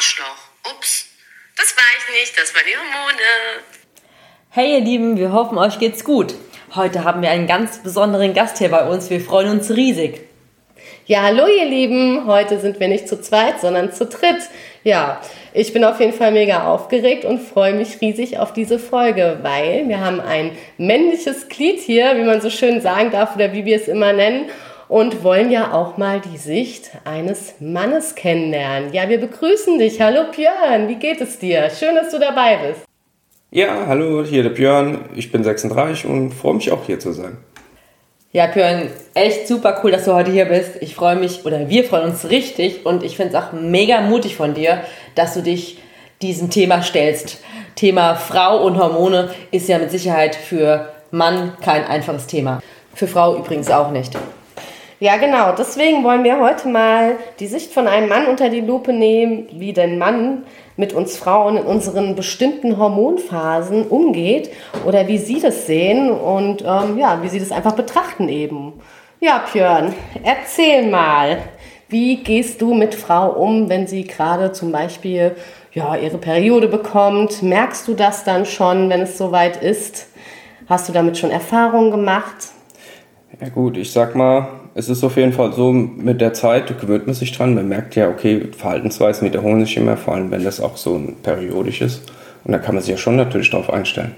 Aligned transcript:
Arschloch. 0.00 0.72
Ups, 0.74 1.08
das 1.58 1.76
war 1.76 1.84
ich 1.98 2.22
nicht, 2.22 2.40
das 2.40 2.54
war 2.54 2.62
die 2.62 2.74
Hormone. 2.74 3.62
Hey 4.48 4.78
ihr 4.78 4.80
Lieben, 4.80 5.18
wir 5.18 5.30
hoffen, 5.30 5.58
euch 5.58 5.78
geht's 5.78 6.04
gut. 6.04 6.34
Heute 6.74 7.04
haben 7.04 7.20
wir 7.20 7.28
einen 7.28 7.46
ganz 7.46 7.82
besonderen 7.82 8.32
Gast 8.32 8.56
hier 8.56 8.70
bei 8.70 8.88
uns. 8.88 9.10
Wir 9.10 9.20
freuen 9.20 9.50
uns 9.50 9.70
riesig. 9.70 10.22
Ja, 11.04 11.24
hallo 11.24 11.46
ihr 11.46 11.66
Lieben. 11.66 12.26
Heute 12.26 12.58
sind 12.60 12.80
wir 12.80 12.88
nicht 12.88 13.08
zu 13.08 13.20
zweit, 13.20 13.60
sondern 13.60 13.92
zu 13.92 14.06
dritt. 14.06 14.40
Ja, 14.84 15.20
ich 15.52 15.74
bin 15.74 15.84
auf 15.84 16.00
jeden 16.00 16.14
Fall 16.14 16.32
mega 16.32 16.64
aufgeregt 16.64 17.26
und 17.26 17.38
freue 17.38 17.74
mich 17.74 18.00
riesig 18.00 18.38
auf 18.38 18.54
diese 18.54 18.78
Folge, 18.78 19.40
weil 19.42 19.86
wir 19.86 20.00
haben 20.00 20.20
ein 20.20 20.56
männliches 20.78 21.50
Glied 21.50 21.78
hier, 21.78 22.16
wie 22.16 22.24
man 22.24 22.40
so 22.40 22.48
schön 22.48 22.80
sagen 22.80 23.10
darf 23.10 23.36
oder 23.36 23.52
wie 23.52 23.66
wir 23.66 23.76
es 23.76 23.86
immer 23.86 24.14
nennen 24.14 24.50
und 24.90 25.22
wollen 25.22 25.52
ja 25.52 25.72
auch 25.72 25.98
mal 25.98 26.20
die 26.20 26.36
Sicht 26.36 26.90
eines 27.04 27.54
Mannes 27.60 28.16
kennenlernen. 28.16 28.92
Ja, 28.92 29.08
wir 29.08 29.20
begrüßen 29.20 29.78
dich. 29.78 30.00
Hallo 30.00 30.24
Björn, 30.34 30.88
wie 30.88 30.96
geht 30.96 31.20
es 31.20 31.38
dir? 31.38 31.70
Schön, 31.70 31.94
dass 31.94 32.10
du 32.10 32.18
dabei 32.18 32.56
bist. 32.56 32.80
Ja, 33.52 33.86
hallo, 33.86 34.24
hier 34.24 34.42
der 34.42 34.50
Björn. 34.50 35.04
Ich 35.14 35.30
bin 35.30 35.44
36 35.44 36.06
und 36.06 36.32
freue 36.32 36.54
mich 36.54 36.72
auch 36.72 36.84
hier 36.86 36.98
zu 36.98 37.12
sein. 37.12 37.38
Ja, 38.32 38.48
Björn, 38.48 38.88
echt 39.14 39.46
super 39.46 39.80
cool, 39.82 39.92
dass 39.92 40.06
du 40.06 40.12
heute 40.12 40.32
hier 40.32 40.46
bist. 40.46 40.72
Ich 40.80 40.96
freue 40.96 41.14
mich, 41.14 41.46
oder 41.46 41.68
wir 41.68 41.84
freuen 41.84 42.10
uns 42.10 42.28
richtig 42.28 42.84
und 42.84 43.04
ich 43.04 43.16
finde 43.16 43.36
es 43.36 43.42
auch 43.42 43.52
mega 43.52 44.00
mutig 44.00 44.34
von 44.34 44.54
dir, 44.54 44.82
dass 45.14 45.34
du 45.34 45.40
dich 45.40 45.78
diesem 46.20 46.50
Thema 46.50 46.82
stellst. 46.82 47.40
Thema 47.76 48.16
Frau 48.16 48.64
und 48.64 48.76
Hormone 48.76 49.30
ist 49.52 49.68
ja 49.68 49.78
mit 49.78 49.92
Sicherheit 49.92 50.34
für 50.34 50.88
Mann 51.12 51.52
kein 51.62 51.84
einfaches 51.84 52.26
Thema. 52.26 52.60
Für 52.92 53.06
Frau 53.06 53.36
übrigens 53.36 53.70
auch 53.70 53.92
nicht. 53.92 54.16
Ja, 55.02 55.16
genau. 55.16 55.52
Deswegen 55.52 56.04
wollen 56.04 56.24
wir 56.24 56.38
heute 56.40 56.68
mal 56.68 57.16
die 57.38 57.46
Sicht 57.46 57.72
von 57.72 57.88
einem 57.88 58.10
Mann 58.10 58.26
unter 58.26 58.50
die 58.50 58.60
Lupe 58.60 58.92
nehmen, 58.92 59.48
wie 59.50 59.72
denn 59.72 59.96
Mann 59.96 60.44
mit 60.76 60.92
uns 60.92 61.16
Frauen 61.16 61.56
in 61.56 61.64
unseren 61.64 62.14
bestimmten 62.16 62.76
Hormonphasen 62.76 63.86
umgeht 63.86 64.50
oder 64.84 65.08
wie 65.08 65.16
sie 65.16 65.40
das 65.40 65.66
sehen 65.66 66.10
und 66.10 66.60
ähm, 66.60 66.98
ja, 66.98 67.22
wie 67.22 67.30
sie 67.30 67.40
das 67.40 67.50
einfach 67.50 67.72
betrachten 67.72 68.28
eben. 68.28 68.74
Ja, 69.20 69.42
Björn, 69.50 69.94
erzähl 70.22 70.86
mal, 70.90 71.38
wie 71.88 72.16
gehst 72.16 72.60
du 72.60 72.74
mit 72.74 72.94
Frau 72.94 73.30
um, 73.30 73.70
wenn 73.70 73.86
sie 73.86 74.04
gerade 74.04 74.52
zum 74.52 74.70
Beispiel 74.70 75.34
ja, 75.72 75.96
ihre 75.96 76.18
Periode 76.18 76.68
bekommt? 76.68 77.42
Merkst 77.42 77.88
du 77.88 77.94
das 77.94 78.24
dann 78.24 78.44
schon, 78.44 78.90
wenn 78.90 79.00
es 79.00 79.16
soweit 79.16 79.62
ist? 79.62 80.08
Hast 80.68 80.90
du 80.90 80.92
damit 80.92 81.16
schon 81.16 81.30
Erfahrungen 81.30 81.90
gemacht? 81.90 82.48
Ja 83.40 83.48
gut, 83.48 83.78
ich 83.78 83.90
sag 83.90 84.14
mal, 84.14 84.59
es 84.74 84.88
ist 84.88 85.02
auf 85.02 85.16
jeden 85.16 85.32
Fall 85.32 85.52
so, 85.52 85.72
mit 85.72 86.20
der 86.20 86.32
Zeit 86.32 86.80
gewöhnt 86.80 87.06
man 87.06 87.14
sich 87.14 87.36
dran. 87.36 87.54
Man 87.54 87.68
merkt 87.68 87.96
ja, 87.96 88.08
okay, 88.08 88.48
Verhaltensweisen 88.56 89.26
wiederholen 89.26 89.64
sich 89.64 89.76
immer, 89.76 89.96
vor 89.96 90.14
allem 90.14 90.30
wenn 90.30 90.44
das 90.44 90.60
auch 90.60 90.76
so 90.76 91.00
periodisch 91.22 91.80
ist. 91.80 92.02
Und 92.44 92.52
da 92.52 92.58
kann 92.58 92.74
man 92.74 92.82
sich 92.82 92.90
ja 92.90 92.96
schon 92.96 93.16
natürlich 93.16 93.50
darauf 93.50 93.70
einstellen. 93.70 94.14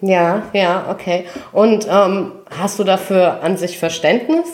Ja, 0.00 0.42
ja, 0.52 0.86
okay. 0.90 1.24
Und 1.52 1.86
ähm, 1.90 2.32
hast 2.58 2.78
du 2.78 2.84
dafür 2.84 3.42
an 3.42 3.56
sich 3.56 3.78
Verständnis? 3.78 4.46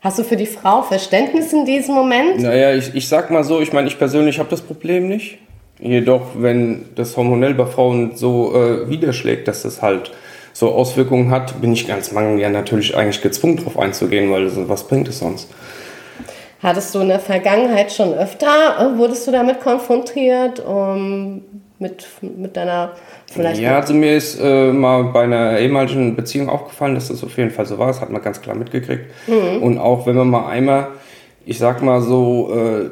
Hast 0.00 0.18
du 0.18 0.24
für 0.24 0.36
die 0.36 0.46
Frau 0.46 0.82
Verständnis 0.82 1.52
in 1.52 1.64
diesem 1.64 1.94
Moment? 1.94 2.40
Naja, 2.40 2.74
ich, 2.74 2.94
ich 2.94 3.08
sag 3.08 3.30
mal 3.30 3.44
so, 3.44 3.60
ich 3.60 3.72
meine, 3.72 3.88
ich 3.88 3.98
persönlich 3.98 4.38
habe 4.38 4.50
das 4.50 4.62
Problem 4.62 5.08
nicht. 5.08 5.38
Jedoch, 5.78 6.22
wenn 6.36 6.86
das 6.94 7.16
hormonell 7.16 7.54
bei 7.54 7.66
Frauen 7.66 8.16
so 8.16 8.54
äh, 8.54 8.88
widerschlägt, 8.88 9.46
dass 9.46 9.62
das 9.62 9.82
halt 9.82 10.12
so 10.56 10.72
Auswirkungen 10.72 11.30
hat, 11.30 11.60
bin 11.60 11.74
ich 11.74 11.86
ganz 11.86 12.12
Mangel 12.12 12.40
ja 12.40 12.48
natürlich 12.48 12.96
eigentlich 12.96 13.20
gezwungen, 13.20 13.58
darauf 13.58 13.78
einzugehen, 13.78 14.30
weil 14.30 14.50
was 14.70 14.88
bringt 14.88 15.06
es 15.06 15.18
sonst? 15.18 15.50
Hattest 16.62 16.94
du 16.94 17.00
in 17.00 17.08
der 17.08 17.20
Vergangenheit 17.20 17.92
schon 17.92 18.14
öfter, 18.14 18.46
äh, 18.80 18.98
wurdest 18.98 19.26
du 19.26 19.32
damit 19.32 19.60
konfrontiert, 19.60 20.60
um, 20.60 21.42
mit, 21.78 22.06
mit 22.22 22.56
deiner 22.56 22.92
vielleicht... 23.30 23.60
Ja, 23.60 23.76
also 23.76 23.92
mir 23.92 24.16
ist 24.16 24.40
äh, 24.40 24.72
mal 24.72 25.04
bei 25.04 25.24
einer 25.24 25.58
ehemaligen 25.58 26.16
Beziehung 26.16 26.48
aufgefallen, 26.48 26.94
dass 26.94 27.08
das 27.08 27.22
auf 27.22 27.36
jeden 27.36 27.50
Fall 27.50 27.66
so 27.66 27.76
war, 27.76 27.88
das 27.88 28.00
hat 28.00 28.08
man 28.08 28.22
ganz 28.22 28.40
klar 28.40 28.56
mitgekriegt. 28.56 29.10
Mhm. 29.26 29.62
Und 29.62 29.78
auch 29.78 30.06
wenn 30.06 30.16
man 30.16 30.30
mal 30.30 30.48
einmal, 30.48 30.88
ich 31.44 31.58
sag 31.58 31.82
mal 31.82 32.00
so, 32.00 32.50
äh, 32.54 32.90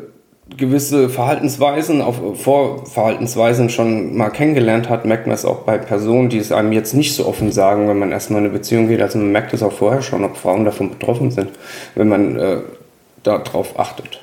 gewisse 0.57 1.09
Verhaltensweisen, 1.09 2.03
auf 2.03 2.17
Vorverhaltensweisen 2.41 3.71
schon 3.71 4.17
mal 4.17 4.31
kennengelernt 4.31 4.89
hat, 4.89 5.05
merkt 5.05 5.27
man 5.27 5.35
es 5.35 5.45
auch 5.45 5.61
bei 5.61 5.79
Personen, 5.79 6.29
die 6.29 6.39
es 6.39 6.53
einem 6.53 6.73
jetzt 6.73 6.95
nicht 6.95 7.15
so 7.15 7.27
offen 7.27 7.51
sagen, 7.51 7.89
wenn 7.89 7.99
man 7.99 8.13
erstmal 8.13 8.41
in 8.41 8.47
eine 8.47 8.55
Beziehung 8.55 8.89
geht. 8.89 9.01
Also 9.01 9.19
man 9.19 9.33
merkt 9.33 9.55
es 9.55 9.63
auch 9.63 9.73
vorher 9.73 10.03
schon, 10.03 10.23
ob 10.25 10.37
Frauen 10.37 10.65
davon 10.65 10.91
betroffen 10.91 11.31
sind, 11.31 11.49
wenn 11.95 12.09
man 12.09 12.39
äh, 12.39 12.59
darauf 13.23 13.79
achtet. 13.79 14.21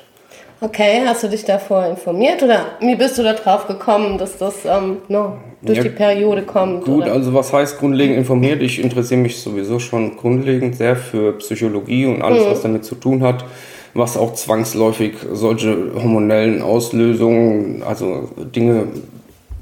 Okay, 0.60 1.02
hast 1.04 1.24
du 1.24 1.28
dich 1.28 1.44
davor 1.44 1.86
informiert 1.86 2.40
oder 2.40 2.66
wie 2.78 2.94
bist 2.94 3.18
du 3.18 3.24
darauf 3.24 3.66
gekommen, 3.66 4.16
dass 4.16 4.38
das 4.38 4.64
ähm, 4.64 4.98
no, 5.08 5.38
durch 5.60 5.78
ja, 5.78 5.82
die 5.82 5.90
Periode 5.90 6.42
kommt? 6.42 6.84
Gut, 6.84 7.02
oder? 7.02 7.14
also 7.14 7.34
was 7.34 7.52
heißt 7.52 7.80
grundlegend 7.80 8.16
informiert? 8.16 8.62
Ich 8.62 8.80
interessiere 8.80 9.20
mich 9.20 9.40
sowieso 9.40 9.80
schon 9.80 10.16
grundlegend 10.16 10.76
sehr 10.76 10.94
für 10.94 11.32
Psychologie 11.38 12.06
und 12.06 12.22
alles, 12.22 12.44
mhm. 12.44 12.50
was 12.50 12.62
damit 12.62 12.84
zu 12.84 12.94
tun 12.94 13.24
hat 13.24 13.44
was 13.94 14.16
auch 14.16 14.34
zwangsläufig 14.34 15.14
solche 15.32 15.92
hormonellen 15.94 16.62
Auslösungen, 16.62 17.82
also 17.82 18.30
Dinge 18.54 18.88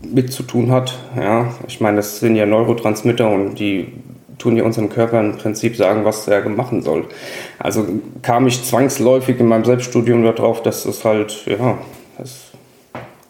mit 0.03 0.33
zu 0.33 0.43
tun 0.43 0.71
hat. 0.71 0.99
Ja, 1.17 1.53
ich 1.67 1.81
meine, 1.81 1.99
das 1.99 2.21
sind 2.21 2.37
ja 2.37 2.47
Neurotransmitter 2.47 3.29
und 3.29 3.57
die 3.57 3.89
tun 4.39 4.57
ja 4.57 4.65
unserem 4.65 4.89
Körper 4.89 5.21
im 5.21 5.37
Prinzip 5.37 5.77
sagen, 5.77 6.05
was 6.05 6.27
er 6.27 6.49
machen 6.49 6.83
soll. 6.83 7.07
Also 7.59 7.87
kam 8.23 8.47
ich 8.47 8.65
zwangsläufig 8.65 9.39
in 9.39 9.47
meinem 9.47 9.65
Selbststudium 9.65 10.25
darauf, 10.25 10.63
dass 10.63 10.85
das 10.85 11.05
halt, 11.05 11.45
ja, 11.47 11.79
das 12.19 12.47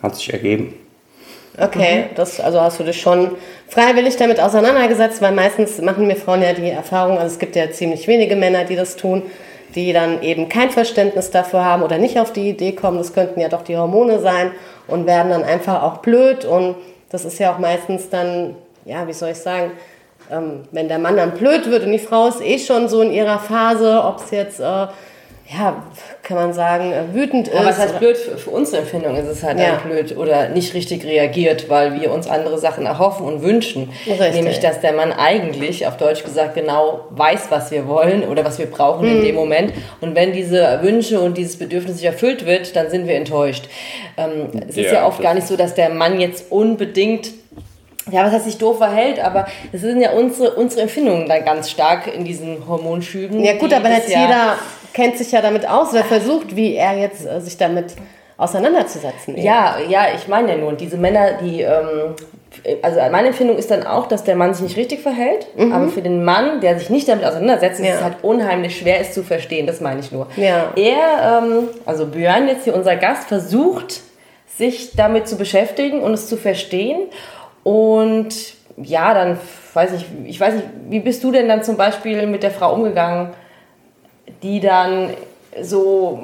hat 0.02 0.16
sich 0.16 0.32
ergeben. 0.32 0.74
Okay, 1.58 2.02
mhm. 2.02 2.14
das, 2.14 2.40
also 2.40 2.60
hast 2.60 2.78
du 2.78 2.84
dich 2.84 3.00
schon 3.00 3.32
freiwillig 3.68 4.16
damit 4.16 4.40
auseinandergesetzt, 4.40 5.20
weil 5.20 5.32
meistens 5.32 5.80
machen 5.80 6.06
mir 6.06 6.16
Frauen 6.16 6.42
ja 6.42 6.52
die 6.52 6.70
Erfahrung, 6.70 7.18
also 7.18 7.32
es 7.32 7.38
gibt 7.38 7.56
ja 7.56 7.70
ziemlich 7.70 8.06
wenige 8.06 8.36
Männer, 8.36 8.64
die 8.64 8.76
das 8.76 8.96
tun, 8.96 9.22
die 9.74 9.92
dann 9.92 10.22
eben 10.22 10.48
kein 10.48 10.70
Verständnis 10.70 11.30
dafür 11.30 11.64
haben 11.64 11.82
oder 11.82 11.98
nicht 11.98 12.18
auf 12.18 12.32
die 12.32 12.48
Idee 12.48 12.72
kommen, 12.72 12.98
das 12.98 13.12
könnten 13.12 13.40
ja 13.40 13.48
doch 13.48 13.62
die 13.62 13.76
Hormone 13.76 14.20
sein 14.20 14.52
und 14.86 15.06
werden 15.06 15.30
dann 15.30 15.44
einfach 15.44 15.82
auch 15.82 15.98
blöd. 15.98 16.44
Und 16.44 16.76
das 17.10 17.24
ist 17.24 17.38
ja 17.38 17.54
auch 17.54 17.58
meistens 17.58 18.08
dann, 18.10 18.56
ja, 18.84 19.06
wie 19.06 19.12
soll 19.12 19.30
ich 19.30 19.38
sagen, 19.38 19.72
ähm, 20.30 20.62
wenn 20.70 20.88
der 20.88 20.98
Mann 20.98 21.16
dann 21.16 21.32
blöd 21.32 21.70
wird 21.70 21.84
und 21.84 21.92
die 21.92 21.98
Frau 21.98 22.28
ist 22.28 22.40
eh 22.40 22.58
schon 22.58 22.88
so 22.88 23.02
in 23.02 23.12
ihrer 23.12 23.38
Phase, 23.38 24.02
ob 24.04 24.18
es 24.18 24.30
jetzt 24.30 24.60
äh, 24.60 24.86
ja, 25.52 25.82
kann 26.22 26.36
man 26.36 26.52
sagen, 26.52 26.92
äh, 26.92 27.12
wütend 27.12 27.48
ist. 27.48 27.56
Aber 27.56 27.66
was 27.66 27.78
heißt 27.78 27.98
blöd? 27.98 28.16
Für, 28.16 28.38
für 28.38 28.50
unsere 28.50 28.82
Empfindung 28.82 29.16
ist 29.16 29.26
es 29.26 29.42
halt 29.42 29.58
ja. 29.58 29.80
blöd 29.84 30.16
oder 30.16 30.48
nicht 30.48 30.74
richtig 30.74 31.04
reagiert, 31.04 31.68
weil 31.68 32.00
wir 32.00 32.12
uns 32.12 32.28
andere 32.28 32.56
Sachen 32.58 32.86
erhoffen 32.86 33.26
und 33.26 33.42
wünschen. 33.42 33.90
Richtig. 34.06 34.34
Nämlich, 34.34 34.60
dass 34.60 34.80
der 34.80 34.92
Mann 34.92 35.12
eigentlich, 35.12 35.88
auf 35.88 35.96
Deutsch 35.96 36.22
gesagt, 36.22 36.54
genau 36.54 37.06
weiß, 37.10 37.46
was 37.50 37.72
wir 37.72 37.88
wollen 37.88 38.22
oder 38.22 38.44
was 38.44 38.60
wir 38.60 38.66
brauchen 38.66 39.08
mhm. 39.08 39.16
in 39.16 39.24
dem 39.24 39.34
Moment. 39.34 39.72
Und 40.00 40.14
wenn 40.14 40.32
diese 40.32 40.78
Wünsche 40.82 41.20
und 41.20 41.36
dieses 41.36 41.58
Bedürfnis 41.58 41.96
nicht 41.96 42.04
erfüllt 42.04 42.46
wird, 42.46 42.76
dann 42.76 42.88
sind 42.88 43.08
wir 43.08 43.16
enttäuscht. 43.16 43.64
Ähm, 44.16 44.50
es 44.68 44.76
ja, 44.76 44.84
ist 44.84 44.92
ja 44.92 45.06
oft 45.06 45.20
gar 45.20 45.34
nicht 45.34 45.48
so, 45.48 45.56
dass 45.56 45.74
der 45.74 45.90
Mann 45.90 46.20
jetzt 46.20 46.52
unbedingt 46.52 47.30
ja, 48.10 48.24
was 48.24 48.32
heißt 48.32 48.44
sich 48.46 48.58
doof 48.58 48.78
verhält, 48.78 49.20
aber 49.20 49.46
es 49.72 49.82
sind 49.82 50.00
ja 50.00 50.10
unsere, 50.12 50.52
unsere 50.52 50.82
Empfindungen 50.82 51.28
dann 51.28 51.44
ganz 51.44 51.70
stark 51.70 52.12
in 52.12 52.24
diesen 52.24 52.66
Hormonschüben. 52.66 53.44
Ja 53.44 53.56
gut, 53.56 53.72
aber 53.72 53.88
jetzt 53.90 54.10
ja 54.10 54.22
jeder 54.22 54.56
kennt 54.92 55.16
sich 55.16 55.32
ja 55.32 55.42
damit 55.42 55.68
aus, 55.68 55.92
wer 55.92 56.04
versucht, 56.04 56.56
wie 56.56 56.74
er 56.74 56.96
jetzt 56.96 57.26
äh, 57.26 57.40
sich 57.40 57.56
damit 57.56 57.94
auseinanderzusetzen. 58.36 59.36
Eben. 59.36 59.46
Ja, 59.46 59.76
ja, 59.88 60.06
ich 60.16 60.26
meine 60.26 60.52
ja 60.52 60.56
nur, 60.56 60.72
diese 60.72 60.96
Männer, 60.96 61.34
die, 61.42 61.60
ähm, 61.60 62.14
also 62.82 62.98
meine 63.10 63.28
Empfindung 63.28 63.58
ist 63.58 63.70
dann 63.70 63.86
auch, 63.86 64.08
dass 64.08 64.24
der 64.24 64.34
Mann 64.34 64.54
sich 64.54 64.62
nicht 64.62 64.76
richtig 64.76 65.00
verhält, 65.00 65.46
mhm. 65.56 65.72
aber 65.72 65.88
für 65.88 66.00
den 66.00 66.24
Mann, 66.24 66.60
der 66.60 66.78
sich 66.78 66.88
nicht 66.88 67.06
damit 67.08 67.24
auseinandersetzt, 67.24 67.80
ja. 67.80 67.90
ist 67.90 67.96
es 67.96 68.02
halt 68.02 68.16
unheimlich 68.22 68.78
schwer, 68.78 69.00
es 69.00 69.12
zu 69.12 69.22
verstehen, 69.22 69.66
das 69.66 69.80
meine 69.80 70.00
ich 70.00 70.10
nur. 70.10 70.26
Ja. 70.36 70.72
Er, 70.74 71.42
ähm, 71.42 71.68
also 71.84 72.06
Björn 72.06 72.48
jetzt 72.48 72.64
hier, 72.64 72.74
unser 72.74 72.96
Gast, 72.96 73.28
versucht, 73.28 74.00
sich 74.56 74.92
damit 74.96 75.28
zu 75.28 75.36
beschäftigen 75.36 76.00
und 76.00 76.14
es 76.14 76.26
zu 76.28 76.36
verstehen 76.36 77.08
und 77.62 78.34
ja, 78.82 79.12
dann 79.12 79.38
weiß 79.74 79.92
ich, 79.92 80.06
ich 80.24 80.40
weiß 80.40 80.54
nicht, 80.54 80.66
wie 80.88 81.00
bist 81.00 81.22
du 81.22 81.30
denn 81.30 81.48
dann 81.48 81.62
zum 81.62 81.76
Beispiel 81.76 82.26
mit 82.26 82.42
der 82.42 82.50
Frau 82.50 82.72
umgegangen, 82.72 83.30
die 84.42 84.60
dann 84.60 85.10
so, 85.62 86.18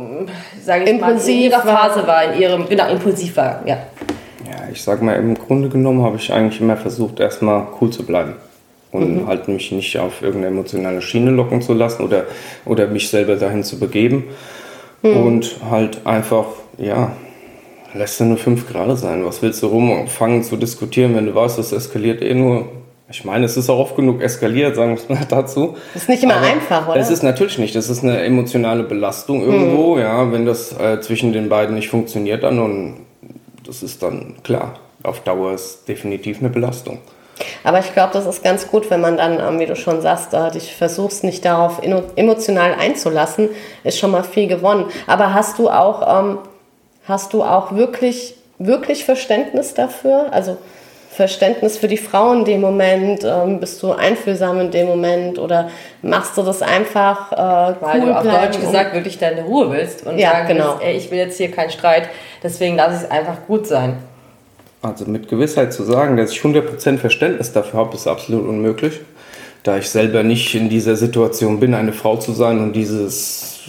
sage 0.62 0.84
ich 0.84 0.90
impulsiv 0.90 1.26
mal, 1.26 1.32
in 1.32 1.40
ihrer 1.40 1.62
Phase 1.62 2.06
war, 2.06 2.32
in 2.32 2.40
ihrem, 2.40 2.68
genau, 2.68 2.88
impulsiv 2.88 3.36
war, 3.36 3.62
ja. 3.66 3.78
Ja, 4.44 4.68
ich 4.72 4.82
sag 4.82 5.02
mal, 5.02 5.14
im 5.16 5.34
Grunde 5.34 5.68
genommen 5.68 6.02
habe 6.02 6.16
ich 6.16 6.32
eigentlich 6.32 6.60
immer 6.60 6.76
versucht, 6.76 7.18
erstmal 7.18 7.66
cool 7.80 7.90
zu 7.90 8.04
bleiben 8.04 8.34
und 8.92 9.22
mhm. 9.22 9.26
halt 9.26 9.48
mich 9.48 9.72
nicht 9.72 9.98
auf 9.98 10.22
irgendeine 10.22 10.54
emotionale 10.54 11.02
Schiene 11.02 11.30
locken 11.30 11.60
zu 11.60 11.74
lassen 11.74 12.04
oder, 12.04 12.24
oder 12.64 12.86
mich 12.86 13.08
selber 13.08 13.36
dahin 13.36 13.64
zu 13.64 13.78
begeben 13.78 14.24
mhm. 15.02 15.16
und 15.16 15.56
halt 15.70 16.06
einfach, 16.06 16.46
ja, 16.78 17.12
lässt 17.94 18.20
ja 18.20 18.26
nur 18.26 18.36
fünf 18.36 18.70
Grad 18.70 18.96
sein. 18.98 19.24
Was 19.24 19.42
willst 19.42 19.62
du 19.62 19.68
rumfangen 19.68 20.42
zu 20.42 20.56
diskutieren, 20.56 21.16
wenn 21.16 21.26
du 21.26 21.34
weißt, 21.34 21.58
das 21.58 21.72
eskaliert 21.72 22.22
eh 22.22 22.34
nur 22.34 22.68
Ich 23.08 23.24
meine, 23.24 23.44
es 23.44 23.56
ist 23.56 23.70
auch 23.70 23.78
oft 23.78 23.94
genug 23.94 24.20
eskaliert, 24.20 24.74
sagen 24.74 24.90
wir 24.90 25.02
es 25.02 25.08
mal 25.08 25.24
dazu. 25.28 25.76
Das 25.94 26.02
ist 26.02 26.08
nicht 26.08 26.22
immer 26.24 26.36
Aber 26.36 26.46
einfach, 26.46 26.88
oder? 26.88 26.96
Es 26.96 27.10
ist 27.10 27.22
natürlich 27.22 27.58
nicht. 27.58 27.76
Das 27.76 27.88
ist 27.88 28.02
eine 28.02 28.20
emotionale 28.22 28.82
Belastung 28.82 29.42
irgendwo, 29.42 29.94
hm. 29.94 30.02
ja. 30.02 30.32
Wenn 30.32 30.44
das 30.44 30.72
äh, 30.72 31.00
zwischen 31.00 31.32
den 31.32 31.48
beiden 31.48 31.74
nicht 31.76 31.88
funktioniert, 31.88 32.42
dann 32.42 32.58
und 32.58 33.06
das 33.64 33.82
ist 33.82 34.02
dann 34.02 34.34
klar. 34.42 34.74
Auf 35.02 35.20
Dauer 35.20 35.52
ist 35.52 35.86
definitiv 35.86 36.40
eine 36.40 36.48
Belastung. 36.48 36.98
Aber 37.62 37.78
ich 37.78 37.92
glaube, 37.92 38.12
das 38.12 38.26
ist 38.26 38.42
ganz 38.42 38.68
gut, 38.68 38.90
wenn 38.90 39.00
man 39.00 39.16
dann, 39.16 39.38
ähm, 39.38 39.60
wie 39.60 39.66
du 39.66 39.76
schon 39.76 40.00
sagst, 40.00 40.32
da 40.32 40.50
dich 40.50 40.74
versuchst, 40.74 41.22
nicht 41.22 41.44
darauf 41.44 41.82
emotional 42.16 42.74
einzulassen, 42.74 43.50
ist 43.84 43.98
schon 43.98 44.10
mal 44.10 44.24
viel 44.24 44.48
gewonnen. 44.48 44.86
Aber 45.06 45.34
hast 45.34 45.58
du 45.58 45.68
auch, 45.68 46.24
ähm, 46.24 46.38
hast 47.06 47.34
du 47.34 47.44
auch 47.44 47.72
wirklich, 47.72 48.34
wirklich 48.58 49.04
Verständnis 49.04 49.74
dafür? 49.74 50.32
Also 50.32 50.56
Verständnis 51.16 51.78
für 51.78 51.88
die 51.88 51.96
Frau 51.96 52.32
in 52.34 52.44
dem 52.44 52.60
Moment? 52.60 53.24
Ähm, 53.24 53.58
bist 53.58 53.82
du 53.82 53.92
einfühlsam 53.92 54.60
in 54.60 54.70
dem 54.70 54.86
Moment 54.86 55.38
oder 55.38 55.70
machst 56.02 56.36
du 56.36 56.42
das 56.42 56.60
einfach, 56.60 57.32
äh, 57.32 57.74
weil 57.80 58.02
cool 58.02 58.06
du 58.08 58.16
auf 58.16 58.22
Deutsch 58.22 58.60
gesagt 58.60 58.94
wirklich 58.94 59.18
deine 59.18 59.42
Ruhe 59.42 59.70
willst 59.70 60.06
und 60.06 60.18
ja, 60.18 60.32
sagen 60.32 60.48
genau. 60.48 60.74
willst, 60.74 60.82
ey, 60.82 60.96
ich 60.96 61.10
will 61.10 61.18
jetzt 61.18 61.38
hier 61.38 61.50
keinen 61.50 61.70
Streit, 61.70 62.10
deswegen 62.42 62.76
lass 62.76 63.02
es 63.02 63.10
einfach 63.10 63.38
gut 63.46 63.66
sein. 63.66 63.96
Also 64.82 65.06
mit 65.06 65.28
Gewissheit 65.28 65.72
zu 65.72 65.84
sagen, 65.84 66.18
dass 66.18 66.32
ich 66.32 66.38
100% 66.40 66.98
Verständnis 66.98 67.50
dafür 67.50 67.80
habe, 67.80 67.96
ist 67.96 68.06
absolut 68.06 68.46
unmöglich, 68.46 69.00
da 69.62 69.78
ich 69.78 69.88
selber 69.88 70.22
nicht 70.22 70.54
in 70.54 70.68
dieser 70.68 70.96
Situation 70.96 71.58
bin, 71.58 71.72
eine 71.72 71.94
Frau 71.94 72.16
zu 72.16 72.32
sein 72.32 72.60
und 72.60 72.74
dieses, 72.74 73.60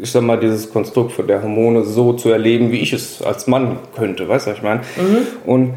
ich 0.00 0.12
sag 0.12 0.22
mal, 0.22 0.38
dieses 0.38 0.70
Konstrukt 0.70 1.12
von 1.12 1.26
der 1.26 1.42
Hormone 1.42 1.84
so 1.84 2.12
zu 2.12 2.28
erleben, 2.30 2.70
wie 2.70 2.80
ich 2.80 2.92
es 2.92 3.22
als 3.22 3.46
Mann 3.46 3.78
könnte, 3.96 4.28
weißt 4.28 4.46
du, 4.46 4.50
was 4.50 4.58
ich 4.58 4.62
meine? 4.62 4.80
Mhm. 4.96 5.26
Und 5.46 5.74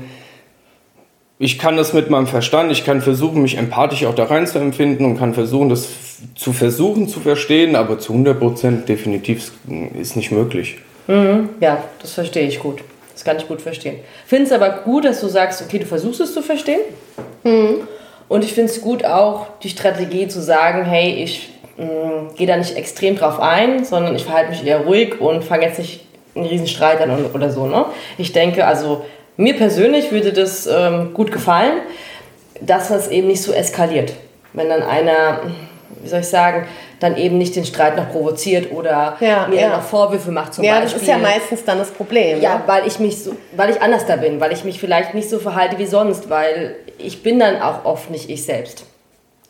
ich 1.42 1.58
kann 1.58 1.76
das 1.76 1.92
mit 1.92 2.12
meinem 2.12 2.28
Verstand, 2.28 2.72
ich 2.72 2.86
kann 2.86 3.02
versuchen, 3.02 3.42
mich 3.42 3.58
empathisch 3.58 4.06
auch 4.06 4.14
da 4.14 4.26
rein 4.26 4.46
zu 4.46 4.60
empfinden 4.60 5.06
und 5.06 5.18
kann 5.18 5.34
versuchen, 5.34 5.70
das 5.70 5.90
zu 6.36 6.54
versuchen 6.54 7.08
zu 7.08 7.20
verstehen, 7.20 7.76
aber 7.76 7.98
zu 7.98 8.14
100% 8.14 8.86
definitiv 8.86 9.52
ist 10.00 10.16
nicht 10.16 10.32
möglich. 10.32 10.78
Mhm. 11.08 11.50
Ja, 11.60 11.84
das 12.00 12.14
verstehe 12.14 12.48
ich 12.48 12.60
gut. 12.60 12.84
Das 13.14 13.24
kann 13.24 13.38
ich 13.38 13.48
gut 13.48 13.60
verstehen. 13.60 13.96
Finde 14.28 14.46
es 14.46 14.52
aber 14.52 14.70
gut, 14.84 15.04
dass 15.04 15.20
du 15.20 15.28
sagst, 15.30 15.64
okay, 15.64 15.80
du 15.80 15.86
versuchst 15.88 16.22
es 16.22 16.32
zu 16.32 16.44
verstehen. 16.44 16.82
Mhm. 17.44 17.88
Und 18.30 18.44
ich 18.44 18.54
finde 18.54 18.72
es 18.72 18.80
gut 18.80 19.04
auch, 19.04 19.48
die 19.64 19.70
Strategie 19.70 20.28
zu 20.28 20.44
sagen, 20.44 20.86
hey, 20.86 21.24
ich 21.24 21.50
mm, 21.76 22.36
gehe 22.38 22.46
da 22.46 22.56
nicht 22.56 22.76
extrem 22.76 23.16
drauf 23.16 23.40
ein, 23.40 23.84
sondern 23.84 24.16
ich 24.16 24.26
verhalte 24.26 24.52
mich 24.52 24.64
eher 24.64 24.82
ruhig 24.82 25.20
und 25.20 25.44
fange 25.44 25.66
jetzt 25.66 25.80
nicht 25.80 26.02
einen 26.36 26.46
riesen 26.46 26.68
Streit 26.68 27.02
an 27.02 27.26
oder 27.34 27.50
so. 27.50 27.66
Ne? 27.66 27.86
Ich 28.20 28.32
denke, 28.32 28.68
also 28.68 29.04
mir 29.38 29.56
persönlich 29.56 30.12
würde 30.12 30.34
das 30.34 30.68
ähm, 30.68 31.14
gut 31.14 31.32
gefallen, 31.32 31.82
dass 32.62 32.90
das 32.90 33.10
eben 33.10 33.28
nicht 33.28 33.42
so 33.42 33.54
eskaliert. 33.54 34.14
Wenn 34.54 34.70
dann 34.70 34.84
einer, 34.84 35.42
wie 36.02 36.10
soll 36.10 36.20
ich 36.20 36.28
sagen, 36.28 36.68
dann 37.00 37.18
eben 37.18 37.38
nicht 37.40 37.56
den 37.56 37.66
Streit 37.66 37.98
noch 37.98 38.12
provoziert 38.12 38.72
oder 38.72 39.18
ja, 39.20 39.48
mir 39.48 39.62
ja. 39.62 39.70
noch 39.70 39.82
Vorwürfe 39.82 40.32
macht 40.32 40.54
zum 40.54 40.64
ja, 40.64 40.80
Beispiel. 40.80 40.90
Ja, 40.90 40.94
das 40.94 41.02
ist 41.02 41.08
ja 41.08 41.18
meistens 41.18 41.66
dann 41.66 41.80
das 41.80 41.90
Problem. 41.90 42.40
Ja, 42.40 42.56
ne? 42.56 42.64
weil 42.68 42.86
ich 42.86 43.00
mich 43.00 43.24
so, 43.24 43.36
weil 43.56 43.72
ich 43.72 43.82
anders 43.82 44.06
da 44.06 44.18
bin, 44.18 44.40
weil 44.40 44.54
ich 44.54 44.64
mich 44.64 44.80
vielleicht 44.80 45.16
nicht 45.16 45.30
so 45.30 45.40
verhalte 45.40 45.80
wie 45.80 45.88
sonst, 45.88 46.30
weil 46.30 46.76
ich 47.00 47.24
bin 47.24 47.40
dann 47.40 47.60
auch 47.62 47.86
oft 47.86 48.12
nicht 48.12 48.30
ich 48.30 48.46
selbst. 48.46 48.86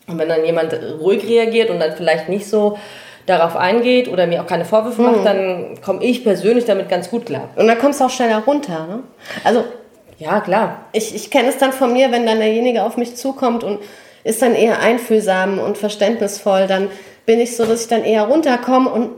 Und 0.06 0.18
wenn 0.18 0.28
dann 0.28 0.44
jemand 0.44 0.72
ruhig 1.00 1.28
reagiert 1.28 1.70
und 1.70 1.78
dann 1.78 1.92
vielleicht 1.92 2.28
nicht 2.28 2.48
so 2.48 2.78
darauf 3.26 3.56
eingeht 3.56 4.08
oder 4.08 4.26
mir 4.26 4.42
auch 4.42 4.46
keine 4.46 4.64
Vorwürfe 4.64 5.02
mhm. 5.02 5.10
macht, 5.10 5.26
dann 5.26 5.80
komme 5.84 6.04
ich 6.04 6.24
persönlich 6.24 6.64
damit 6.64 6.88
ganz 6.88 7.10
gut 7.10 7.26
klar. 7.26 7.48
Und 7.56 7.68
dann 7.68 7.78
kommst 7.78 8.00
du 8.00 8.04
auch 8.04 8.10
schneller 8.10 8.42
runter. 8.44 8.86
Ne? 8.86 9.02
Also 9.44 9.64
ja, 10.18 10.40
klar. 10.40 10.86
Ich, 10.92 11.14
ich 11.14 11.30
kenne 11.30 11.48
es 11.48 11.58
dann 11.58 11.72
von 11.72 11.92
mir, 11.92 12.12
wenn 12.12 12.26
dann 12.26 12.38
derjenige 12.38 12.84
auf 12.84 12.96
mich 12.96 13.16
zukommt 13.16 13.64
und 13.64 13.80
ist 14.24 14.40
dann 14.40 14.54
eher 14.54 14.80
einfühlsam 14.80 15.58
und 15.58 15.78
verständnisvoll, 15.78 16.66
dann 16.66 16.88
bin 17.26 17.40
ich 17.40 17.56
so, 17.56 17.64
dass 17.64 17.82
ich 17.82 17.88
dann 17.88 18.04
eher 18.04 18.24
runterkomme 18.24 18.90
und 18.90 19.10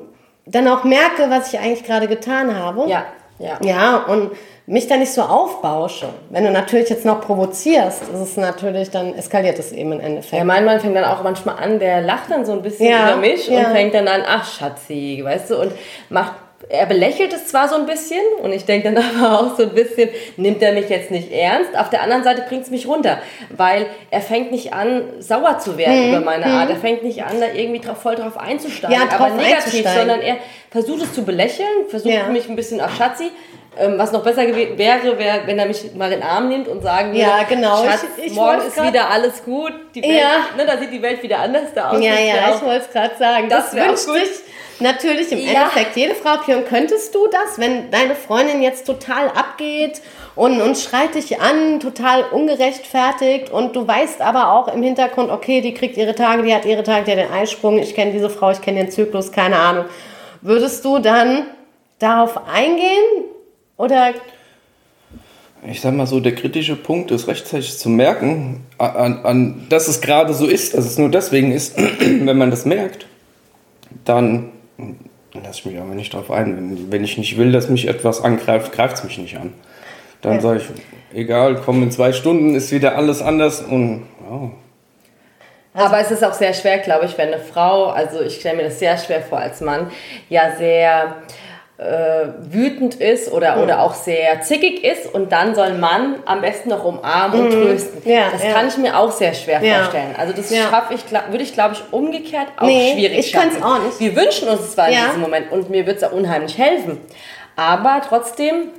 dann 0.47 0.69
auch 0.69 0.85
merke, 0.85 1.29
was 1.29 1.53
ich 1.53 1.61
eigentlich 1.61 1.85
gerade 1.85 2.09
getan 2.09 2.55
habe. 2.59 2.89
Ja, 2.89 3.05
ja. 3.39 3.59
Ja, 3.63 3.97
und 4.05 4.33
mich 4.67 4.87
dann 4.87 5.01
nicht 5.01 5.13
so 5.13 5.23
aufbausche. 5.23 6.09
Wenn 6.31 6.45
du 6.45 6.51
natürlich 6.51 6.89
jetzt 6.89 7.05
noch 7.05 7.21
provozierst, 7.21 8.03
ist 8.03 8.21
es 8.21 8.37
natürlich, 8.37 8.91
dann 8.91 9.15
eskaliert 9.15 9.59
es 9.59 9.73
eben 9.73 9.93
im 9.93 10.01
Endeffekt. 10.01 10.39
Ja, 10.39 10.45
mein 10.45 10.65
Mann 10.65 10.81
fängt 10.81 10.97
dann 10.97 11.05
auch 11.05 11.23
manchmal 11.23 11.57
an, 11.63 11.79
der 11.79 12.01
lacht 12.01 12.31
dann 12.31 12.47
so 12.47 12.53
ein 12.53 12.63
bisschen 12.63 12.89
ja, 12.89 13.13
über 13.13 13.21
mich 13.21 13.49
ja. 13.49 13.59
und 13.59 13.67
fängt 13.67 13.95
dann 13.95 14.09
an, 14.09 14.23
ach 14.27 14.51
Schatzi, 14.51 15.21
weißt 15.23 15.51
du, 15.51 15.61
und 15.61 15.73
macht 16.09 16.33
er 16.69 16.87
belächelt 16.87 17.33
es 17.33 17.47
zwar 17.47 17.69
so 17.69 17.77
ein 17.77 17.87
bisschen 17.87 18.23
und 18.43 18.53
ich 18.53 18.65
denke 18.65 18.93
dann 18.93 19.05
aber 19.21 19.41
auch 19.41 19.57
so 19.57 19.65
ein 19.65 19.75
bisschen, 19.75 20.09
nimmt 20.37 20.63
er 20.63 20.73
mich 20.73 20.89
jetzt 20.89 21.11
nicht 21.11 21.33
ernst. 21.33 21.77
Auf 21.77 21.91
der 21.91 22.03
anderen 22.03 22.25
Seite 22.25 22.45
bringt 22.49 22.65
es 22.65 22.71
mich 22.71 22.87
runter, 22.87 23.19
weil 23.57 23.87
er 24.11 24.21
fängt 24.21 24.51
nicht 24.51 24.73
an, 24.73 25.03
sauer 25.21 25.59
zu 25.59 25.77
werden 25.77 26.09
mhm. 26.09 26.17
über 26.17 26.21
meine 26.25 26.47
Art. 26.47 26.71
Er 26.71 26.77
fängt 26.77 27.03
nicht 27.03 27.25
an, 27.25 27.41
da 27.41 27.47
irgendwie 27.53 27.81
drauf, 27.81 27.99
voll 27.99 28.17
drauf 28.17 28.37
einzusteigen, 28.37 28.97
ja, 28.97 29.09
aber 29.15 29.31
negativ, 29.31 29.87
sondern 29.89 30.21
er 30.21 30.37
versucht 30.71 31.03
es 31.03 31.13
zu 31.13 31.25
belächeln, 31.25 31.89
versucht 31.89 32.13
ja. 32.13 32.29
mich 32.29 32.49
ein 32.49 32.57
bisschen 32.57 32.81
auf 32.81 32.95
Schatzi. 32.97 33.31
Ähm, 33.79 33.99
was 33.99 34.13
noch 34.13 34.23
besser 34.23 34.43
wäre, 34.47 35.19
wär, 35.19 35.47
wenn 35.47 35.59
er 35.59 35.67
mich 35.67 35.95
mal 35.95 36.13
in 36.13 36.21
den 36.21 36.29
Arm 36.29 36.49
nimmt 36.49 36.69
und 36.69 36.83
sagen 36.83 37.09
würde, 37.09 37.21
ja, 37.21 37.43
genau. 37.49 37.85
Schatz, 37.85 38.05
ich, 38.17 38.27
ich 38.27 38.33
morgen 38.35 38.63
ist 38.67 38.83
wieder 38.83 39.11
alles 39.11 39.45
gut. 39.45 39.73
Die 39.95 40.03
Welt, 40.03 40.13
ja. 40.13 40.57
ne, 40.57 40.67
da 40.67 40.79
sieht 40.79 40.93
die 40.93 41.03
Welt 41.03 41.23
wieder 41.23 41.41
anders 41.41 41.75
da 41.75 41.91
aus. 41.91 42.01
Ja, 42.01 42.15
ja, 42.15 42.55
ich 42.55 42.63
wollte 42.63 42.85
es 42.87 42.93
gerade 42.93 43.17
sagen. 43.19 43.49
Das, 43.49 43.73
das 43.73 44.07
wünscht 44.07 44.23
sich 44.23 44.45
Natürlich, 44.81 45.31
im 45.31 45.39
ja. 45.39 45.53
Endeffekt, 45.53 45.97
jede 45.97 46.15
Frau, 46.15 46.37
Björn, 46.45 46.65
könntest 46.65 47.15
du 47.15 47.27
das, 47.29 47.59
wenn 47.59 47.91
deine 47.91 48.15
Freundin 48.15 48.63
jetzt 48.63 48.87
total 48.87 49.29
abgeht 49.29 50.01
und, 50.35 50.61
und 50.61 50.77
schreit 50.77 51.15
dich 51.15 51.41
an, 51.41 51.81
total 51.81 52.25
ungerechtfertigt 52.25 53.51
und 53.51 53.77
du 53.77 53.87
weißt 53.87 54.21
aber 54.21 54.53
auch 54.53 54.69
im 54.69 54.83
Hintergrund, 54.83 55.31
okay, 55.31 55.61
die 55.61 55.75
kriegt 55.75 55.97
ihre 55.97 56.15
Tage, 56.15 56.43
die 56.43 56.55
hat 56.55 56.65
ihre 56.65 56.83
Tage, 56.83 57.05
die 57.05 57.11
hat 57.13 57.19
den 57.19 57.33
Eisprung, 57.33 57.79
ich 57.79 57.95
kenne 57.95 58.13
diese 58.13 58.31
Frau, 58.31 58.51
ich 58.51 58.61
kenne 58.61 58.81
den 58.81 58.91
Zyklus, 58.91 59.31
keine 59.31 59.57
Ahnung. 59.57 59.85
Würdest 60.41 60.85
du 60.85 60.99
dann 60.99 61.47
darauf 61.99 62.41
eingehen 62.49 63.24
oder 63.77 64.15
ich 65.67 65.81
sag 65.81 65.95
mal 65.95 66.07
so, 66.07 66.21
der 66.21 66.35
kritische 66.35 66.77
Punkt 66.77 67.11
ist 67.11 67.27
rechtzeitig 67.27 67.79
zu 67.79 67.89
merken, 67.89 68.67
an, 68.79 69.25
an, 69.25 69.67
dass 69.71 69.89
es 69.89 70.01
gerade 70.01 70.35
so 70.35 70.47
ist, 70.47 70.75
dass 70.75 70.85
es 70.85 70.99
nur 70.99 71.11
deswegen 71.11 71.53
ist, 71.53 71.77
wenn 72.01 72.37
man 72.37 72.51
das 72.51 72.67
merkt, 72.67 73.07
dann 74.05 74.51
lasse 75.33 75.61
ich 75.61 75.67
mich 75.67 75.79
aber 75.79 75.95
nicht 75.95 76.13
drauf 76.13 76.31
ein. 76.31 76.57
Wenn, 76.57 76.93
wenn 76.93 77.05
ich 77.05 77.17
nicht 77.17 77.39
will, 77.39 77.51
dass 77.53 77.69
mich 77.69 77.89
etwas 77.89 78.23
angreift, 78.23 78.73
greift 78.73 78.97
es 78.97 79.05
mich 79.05 79.19
nicht 79.19 79.37
an. 79.39 79.55
Dann 80.21 80.35
ja. 80.35 80.41
sage 80.41 80.61
ich, 80.61 81.19
egal, 81.19 81.61
komm 81.65 81.83
in 81.83 81.91
zwei 81.91 82.13
Stunden, 82.13 82.55
ist 82.55 82.71
wieder 82.71 82.97
alles 82.97 83.23
anders 83.23 83.63
und 83.63 84.07
ja. 84.31 84.51
Aber 85.77 85.99
es 85.99 86.11
ist 86.13 86.23
auch 86.23 86.35
sehr 86.35 86.55
schwer, 86.55 86.79
glaube 86.79 87.07
ich, 87.07 87.19
wenn 87.19 87.33
eine 87.33 87.41
Frau, 87.43 87.87
also 87.87 88.21
ich 88.21 88.37
stelle 88.37 88.59
mir 88.59 88.63
das 88.65 88.79
sehr 88.79 88.97
schwer 88.97 89.23
vor 89.23 89.39
als 89.39 89.61
Mann, 89.61 89.91
ja 90.29 90.57
sehr 90.57 91.17
äh, 91.85 92.29
wütend 92.53 92.95
ist 92.95 93.31
oder, 93.31 93.57
mhm. 93.57 93.63
oder 93.63 93.81
auch 93.81 93.95
sehr 93.95 94.41
zickig 94.41 94.83
ist 94.83 95.13
und 95.13 95.33
dann 95.33 95.55
soll 95.55 95.67
ein 95.67 95.81
Mann 95.81 96.17
am 96.25 96.41
besten 96.41 96.71
noch 96.71 96.85
umarmen 96.85 97.41
und 97.41 97.49
mhm. 97.49 97.63
trösten. 97.63 98.03
Ja, 98.05 98.31
das 98.33 98.43
ja. 98.43 98.53
kann 98.53 98.69
ich 98.69 98.77
mir 98.79 98.99
auch 98.99 99.13
sehr 99.13 99.35
schwer 99.35 99.63
ja. 99.63 99.77
vorstellen. 99.77 100.15
Also 100.17 100.33
das 100.33 100.55
schaffe 100.55 100.95
ich, 100.95 101.11
würde 101.11 101.45
ich 101.45 101.53
glaube 101.53 101.75
ich 101.75 101.83
umgekehrt 101.93 102.49
auch 102.59 102.67
nee, 102.67 102.95
schwierig 102.95 103.19
ich 103.19 103.31
schaffen. 103.31 103.51
Ich 103.57 103.65
auch 103.65 103.83
nicht. 103.83 104.01
Wir 104.01 104.17
wünschen 104.17 104.49
uns 104.49 104.61
es 104.63 104.73
zwar 104.73 104.89
in 104.89 104.95
diesem 104.95 105.21
Moment 105.21 105.53
und 105.53 105.71
mir 105.71 105.87
wird 105.87 105.99
es 105.99 106.05
auch 106.05 106.13
unheimlich 106.13 106.57
helfen. 106.59 107.01
Aber 107.57 108.01
trotzdem 108.09 108.71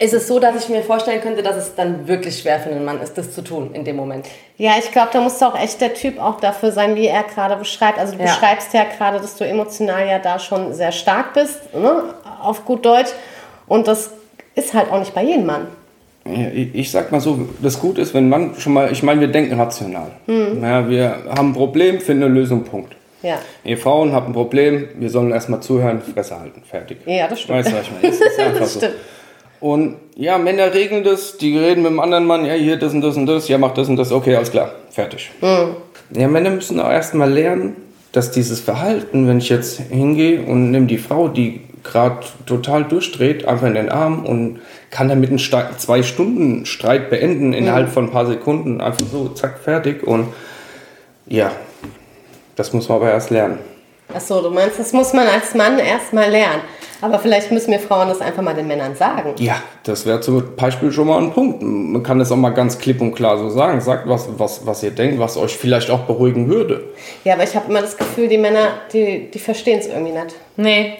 ist 0.00 0.12
es 0.12 0.26
so, 0.26 0.40
dass 0.40 0.56
ich 0.56 0.68
mir 0.68 0.82
vorstellen 0.82 1.20
könnte, 1.20 1.42
dass 1.42 1.56
es 1.56 1.74
dann 1.76 2.08
wirklich 2.08 2.40
schwer 2.40 2.58
für 2.58 2.70
einen 2.70 2.84
Mann 2.84 3.00
ist, 3.00 3.16
das 3.16 3.32
zu 3.32 3.42
tun 3.42 3.72
in 3.74 3.84
dem 3.84 3.94
Moment. 3.94 4.26
Ja, 4.56 4.72
ich 4.78 4.90
glaube, 4.90 5.10
da 5.12 5.20
muss 5.20 5.40
auch 5.40 5.56
echt 5.58 5.80
der 5.80 5.94
Typ 5.94 6.20
auch 6.20 6.40
dafür 6.40 6.72
sein, 6.72 6.96
wie 6.96 7.06
er 7.06 7.22
gerade 7.22 7.54
beschreibt. 7.56 7.98
Also 7.98 8.14
du 8.14 8.18
ja. 8.18 8.24
beschreibst 8.24 8.74
ja 8.74 8.84
gerade, 8.84 9.20
dass 9.20 9.36
du 9.36 9.44
emotional 9.44 10.06
ja 10.06 10.18
da 10.18 10.40
schon 10.40 10.74
sehr 10.74 10.90
stark 10.90 11.34
bist, 11.34 11.72
ne? 11.74 12.14
Auf 12.44 12.64
gut 12.64 12.84
Deutsch. 12.84 13.10
Und 13.66 13.88
das 13.88 14.10
ist 14.54 14.74
halt 14.74 14.90
auch 14.90 14.98
nicht 14.98 15.14
bei 15.14 15.24
jedem 15.24 15.46
Mann. 15.46 15.66
Ich 16.72 16.90
sag 16.90 17.12
mal 17.12 17.20
so, 17.20 17.48
das 17.60 17.78
Gute 17.78 18.00
ist, 18.00 18.14
wenn 18.14 18.30
man 18.30 18.54
schon 18.58 18.72
mal, 18.72 18.90
ich 18.90 19.02
meine, 19.02 19.20
wir 19.20 19.28
denken 19.28 19.60
rational. 19.60 20.10
Mhm. 20.26 20.62
Ja, 20.62 20.88
wir 20.88 21.18
haben 21.36 21.50
ein 21.50 21.54
Problem, 21.54 22.00
finden 22.00 22.24
eine 22.24 22.34
Lösung, 22.34 22.64
Punkt. 22.64 22.96
Ja. 23.22 23.38
Ihr 23.62 23.78
Frauen 23.78 24.12
habt 24.12 24.28
ein 24.28 24.32
Problem, 24.32 24.88
wir 24.98 25.10
sollen 25.10 25.32
erstmal 25.32 25.60
zuhören, 25.60 26.00
Fresse 26.00 26.38
halten, 26.38 26.62
fertig. 26.64 26.98
Ja, 27.06 27.28
das 27.28 27.40
stimmt. 27.40 27.58
Weißt 27.58 27.72
du, 27.72 27.76
was 27.76 27.82
ich 27.82 27.92
meine? 27.92 28.02
Das 28.08 28.20
ist 28.20 28.38
einfach 28.38 28.66
so. 28.66 28.78
Stimmt. 28.80 28.94
Und 29.60 29.96
ja, 30.14 30.36
Männer 30.36 30.74
regeln 30.74 31.04
das, 31.04 31.38
die 31.38 31.56
reden 31.56 31.82
mit 31.82 31.90
dem 31.90 32.00
anderen 32.00 32.26
Mann, 32.26 32.44
ja, 32.44 32.52
hier 32.52 32.76
das 32.76 32.92
und 32.92 33.00
das 33.00 33.16
und 33.16 33.24
das, 33.26 33.48
ja, 33.48 33.56
mach 33.56 33.72
das 33.72 33.88
und 33.88 33.96
das, 33.96 34.12
okay, 34.12 34.36
alles 34.36 34.50
klar, 34.50 34.72
fertig. 34.90 35.30
Mhm. 35.40 35.76
Ja, 36.18 36.28
Männer 36.28 36.50
müssen 36.50 36.78
auch 36.80 36.90
erstmal 36.90 37.32
lernen, 37.32 37.76
dass 38.12 38.30
dieses 38.30 38.60
Verhalten, 38.60 39.26
wenn 39.26 39.38
ich 39.38 39.48
jetzt 39.48 39.80
hingehe 39.80 40.42
und 40.42 40.70
nehme 40.70 40.86
die 40.86 40.98
Frau, 40.98 41.28
die 41.28 41.62
gerade 41.84 42.20
total 42.46 42.84
durchdreht, 42.84 43.46
einfach 43.46 43.66
in 43.66 43.74
den 43.74 43.90
Arm 43.90 44.24
und 44.24 44.60
kann 44.90 45.08
damit 45.08 45.30
einen 45.30 45.38
zwei 45.38 46.02
Stunden 46.02 46.66
Streit 46.66 47.10
beenden 47.10 47.52
innerhalb 47.52 47.90
von 47.90 48.06
ein 48.06 48.10
paar 48.10 48.26
Sekunden, 48.26 48.80
einfach 48.80 49.06
so, 49.10 49.28
zack, 49.28 49.58
fertig. 49.58 50.02
Und 50.02 50.28
ja, 51.26 51.52
das 52.56 52.72
muss 52.72 52.88
man 52.88 52.96
aber 52.96 53.10
erst 53.10 53.30
lernen. 53.30 53.58
Achso, 54.12 54.40
du 54.42 54.50
meinst, 54.50 54.78
das 54.78 54.92
muss 54.92 55.12
man 55.12 55.26
als 55.26 55.54
Mann 55.54 55.78
erstmal 55.78 56.30
lernen. 56.30 56.62
Aber 57.00 57.18
vielleicht 57.18 57.50
müssen 57.50 57.70
wir 57.70 57.80
Frauen 57.80 58.08
das 58.08 58.20
einfach 58.20 58.42
mal 58.42 58.54
den 58.54 58.66
Männern 58.66 58.94
sagen. 58.94 59.34
Ja, 59.38 59.56
das 59.82 60.06
wäre 60.06 60.20
zum 60.20 60.56
Beispiel 60.56 60.90
schon 60.90 61.06
mal 61.06 61.18
ein 61.18 61.32
Punkt. 61.32 61.60
Man 61.60 62.02
kann 62.02 62.20
es 62.20 62.32
auch 62.32 62.36
mal 62.36 62.50
ganz 62.50 62.78
klipp 62.78 63.00
und 63.00 63.14
klar 63.14 63.36
so 63.36 63.50
sagen. 63.50 63.80
Sagt, 63.80 64.08
was, 64.08 64.28
was, 64.38 64.64
was 64.66 64.82
ihr 64.82 64.90
denkt, 64.90 65.18
was 65.18 65.36
euch 65.36 65.56
vielleicht 65.56 65.90
auch 65.90 66.00
beruhigen 66.00 66.48
würde. 66.48 66.84
Ja, 67.24 67.34
aber 67.34 67.44
ich 67.44 67.54
habe 67.54 67.68
immer 67.68 67.82
das 67.82 67.96
Gefühl, 67.96 68.28
die 68.28 68.38
Männer, 68.38 68.68
die, 68.92 69.30
die 69.30 69.38
verstehen 69.38 69.80
es 69.80 69.86
irgendwie 69.86 70.12
nicht. 70.12 70.34
Nee. 70.56 70.94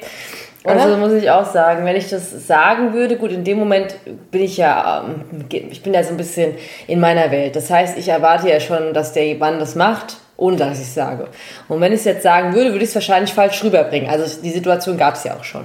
Also 0.64 0.96
muss 0.96 1.12
ich 1.12 1.30
auch 1.30 1.44
sagen, 1.44 1.84
wenn 1.84 1.94
ich 1.94 2.08
das 2.08 2.46
sagen 2.46 2.94
würde, 2.94 3.16
gut, 3.16 3.30
in 3.30 3.44
dem 3.44 3.58
Moment 3.58 3.96
bin 4.30 4.42
ich 4.42 4.56
ja, 4.56 5.04
ähm, 5.06 5.44
ich 5.50 5.82
bin 5.82 5.92
ja 5.92 6.02
so 6.02 6.10
ein 6.10 6.16
bisschen 6.16 6.54
in 6.86 7.00
meiner 7.00 7.30
Welt. 7.30 7.54
Das 7.54 7.70
heißt, 7.70 7.98
ich 7.98 8.08
erwarte 8.08 8.48
ja 8.48 8.60
schon, 8.60 8.94
dass 8.94 9.12
der 9.12 9.34
Mann 9.36 9.58
das 9.58 9.74
macht, 9.74 10.16
ohne 10.38 10.56
dass 10.56 10.78
ich 10.78 10.86
es 10.86 10.94
sage. 10.94 11.28
Und 11.68 11.82
wenn 11.82 11.92
ich 11.92 11.98
es 11.98 12.04
jetzt 12.06 12.22
sagen 12.22 12.54
würde, 12.54 12.70
würde 12.70 12.84
ich 12.84 12.90
es 12.90 12.94
wahrscheinlich 12.94 13.34
falsch 13.34 13.62
rüberbringen. 13.62 14.08
Also 14.08 14.40
die 14.40 14.50
Situation 14.50 14.96
gab 14.96 15.14
es 15.14 15.24
ja 15.24 15.36
auch 15.36 15.44
schon. 15.44 15.64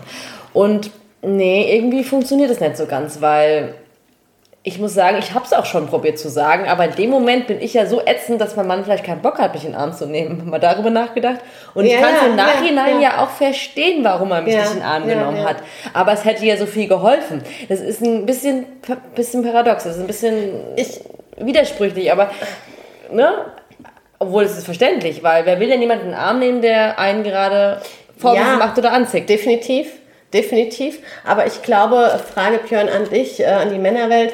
Und 0.54 0.92
nee, 1.22 1.74
irgendwie 1.74 2.04
funktioniert 2.04 2.52
es 2.52 2.60
nicht 2.60 2.76
so 2.76 2.86
ganz, 2.86 3.22
weil 3.22 3.76
ich 4.62 4.78
muss 4.78 4.94
sagen, 4.94 5.18
ich 5.20 5.34
habe 5.34 5.46
es 5.46 5.54
auch 5.54 5.66
schon 5.66 5.88
probiert 5.88 6.20
zu 6.20 6.30
sagen, 6.30 6.68
aber 6.68 6.84
in 6.84 6.96
dem 6.96 7.10
Moment 7.10 7.48
bin 7.48 7.62
ich 7.62 7.74
ja 7.74 7.86
so 7.86 8.02
ätzend, 8.06 8.42
dass 8.42 8.58
mein 8.58 8.68
Mann 8.68 8.84
vielleicht 8.84 9.06
keinen 9.06 9.22
Bock 9.22 9.40
hat, 9.40 9.54
mich 9.54 9.64
in 9.64 9.72
den 9.72 9.80
Arm 9.80 9.94
zu 9.94 10.06
nehmen. 10.06 10.50
Mal 10.50 10.60
darüber 10.60 10.90
nachgedacht. 10.90 11.40
Und 11.74 11.86
ja, 11.86 11.96
ich 11.96 12.02
kann 12.02 12.14
es 12.16 12.28
im 12.28 12.36
Nachhinein 12.36 12.96
ja, 12.96 13.12
ja. 13.12 13.24
auch 13.24 13.30
verstehen, 13.30 14.04
warum 14.04 14.32
er 14.32 14.42
mich 14.42 14.56
nicht 14.56 14.72
in 14.72 14.78
den 14.80 14.84
Arm 14.84 15.08
genommen 15.08 15.46
hat. 15.46 15.58
Aber 15.94 16.12
es 16.12 16.26
hätte 16.26 16.46
ja 16.46 16.58
so 16.58 16.66
viel 16.66 16.90
geholfen. 16.90 17.42
Das 17.70 17.80
ist 17.80 18.02
ein 18.02 18.26
bisschen, 18.26 18.66
bisschen 19.16 19.44
paradox, 19.44 19.86
das 19.86 19.96
ist 19.96 20.02
ein 20.02 20.08
bisschen 20.08 20.52
ich, 20.76 21.00
widersprüchlich, 21.38 22.12
aber 22.12 22.30
ne? 23.12 23.46
obwohl 24.20 24.44
es 24.44 24.58
ist 24.58 24.66
verständlich, 24.66 25.24
weil 25.24 25.46
wer 25.46 25.62
will 25.62 25.70
denn 25.70 25.80
jemanden 25.80 26.08
in 26.08 26.12
den 26.12 26.20
Arm 26.20 26.40
nehmen, 26.40 26.62
der 26.62 27.00
einen 27.00 27.24
gerade 27.24 27.82
Vorwürfe 28.18 28.58
macht 28.58 28.78
oder 28.78 28.92
anzieht? 28.92 29.30
Definitiv 29.30 29.99
definitiv. 30.34 31.00
Aber 31.26 31.48
ich 31.48 31.62
glaube, 31.62 32.20
Frage 32.34 32.60
Björn 32.60 32.90
an 32.90 33.10
dich, 33.10 33.40
äh, 33.40 33.46
an 33.46 33.72
die 33.72 33.80
Männerwelt, 33.80 34.34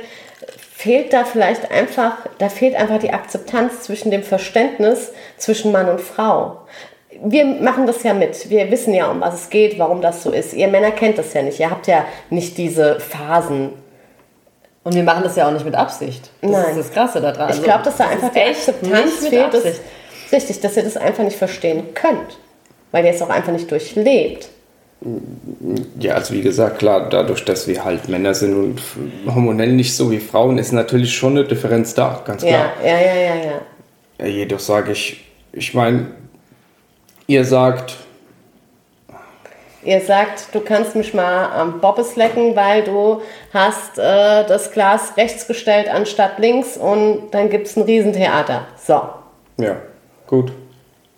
fehlt 0.75 1.13
da 1.13 1.23
vielleicht 1.23 1.71
einfach, 1.71 2.17
da 2.37 2.49
fehlt 2.49 2.75
einfach 2.75 2.99
die 2.99 3.11
Akzeptanz 3.11 3.83
zwischen 3.83 4.11
dem 4.11 4.23
Verständnis 4.23 5.13
zwischen 5.37 5.71
Mann 5.71 5.89
und 5.89 6.01
Frau. 6.01 6.61
Wir 7.23 7.45
machen 7.45 7.87
das 7.87 8.03
ja 8.03 8.13
mit. 8.13 8.49
Wir 8.49 8.69
wissen 8.69 8.93
ja, 8.93 9.09
um 9.09 9.21
was 9.21 9.35
es 9.35 9.49
geht, 9.49 9.79
warum 9.79 10.01
das 10.01 10.21
so 10.21 10.31
ist. 10.31 10.53
Ihr 10.53 10.67
Männer 10.67 10.91
kennt 10.91 11.17
das 11.17 11.33
ja 11.33 11.41
nicht. 11.41 11.61
Ihr 11.61 11.71
habt 11.71 11.87
ja 11.87 12.05
nicht 12.29 12.57
diese 12.57 12.99
Phasen. 12.99 13.71
Und 14.83 14.93
wir 14.93 15.03
machen 15.03 15.23
das 15.23 15.37
ja 15.37 15.47
auch 15.47 15.51
nicht 15.51 15.65
mit 15.65 15.75
Absicht. 15.75 16.29
Das 16.41 16.51
Nein. 16.51 16.69
ist 16.71 16.77
das 16.77 16.91
Krasse 16.91 17.21
daran. 17.21 17.49
Ich 17.51 17.63
glaube, 17.63 17.83
dass 17.83 17.95
da 17.95 18.07
einfach 18.07 18.31
die 18.31 18.41
Akzeptanz 18.41 19.27
fehlt. 19.27 19.53
Das, 19.53 19.63
richtig, 20.31 20.59
dass 20.59 20.75
ihr 20.75 20.83
das 20.83 20.97
einfach 20.97 21.23
nicht 21.23 21.37
verstehen 21.37 21.93
könnt. 21.93 22.37
Weil 22.91 23.05
ihr 23.05 23.11
es 23.11 23.21
auch 23.21 23.29
einfach 23.29 23.53
nicht 23.53 23.71
durchlebt. 23.71 24.49
Ja, 25.99 26.15
also 26.15 26.33
wie 26.33 26.41
gesagt, 26.41 26.79
klar, 26.79 27.09
dadurch, 27.09 27.45
dass 27.45 27.67
wir 27.67 27.83
halt 27.83 28.09
Männer 28.09 28.33
sind 28.33 28.55
und 28.55 28.81
hormonell 29.27 29.73
nicht 29.73 29.95
so 29.95 30.09
wie 30.09 30.19
Frauen, 30.19 30.57
ist 30.57 30.71
natürlich 30.71 31.15
schon 31.15 31.37
eine 31.37 31.47
Differenz 31.47 31.93
da, 31.93 32.21
ganz 32.25 32.41
klar. 32.41 32.71
Ja, 32.83 32.89
ja, 32.89 32.99
ja, 32.99 33.15
ja. 33.15 33.35
ja. 33.35 33.61
ja 34.19 34.25
jedoch 34.25 34.59
sage 34.59 34.93
ich, 34.93 35.25
ich 35.51 35.73
meine, 35.73 36.07
ihr 37.27 37.45
sagt. 37.45 37.97
Ihr 39.83 40.01
sagt, 40.01 40.47
du 40.53 40.61
kannst 40.61 40.95
mich 40.95 41.13
mal 41.13 41.51
am 41.51 41.79
Bobbes 41.79 42.15
lecken, 42.15 42.55
weil 42.55 42.83
du 42.83 43.21
hast 43.53 43.99
äh, 43.99 44.43
das 44.47 44.71
Glas 44.71 45.15
rechts 45.17 45.45
gestellt 45.45 45.87
anstatt 45.87 46.39
links 46.39 46.75
und 46.77 47.29
dann 47.29 47.51
gibt 47.51 47.67
es 47.67 47.77
ein 47.77 47.83
Riesentheater. 47.83 48.65
So. 48.83 49.01
Ja, 49.57 49.75
gut. 50.25 50.51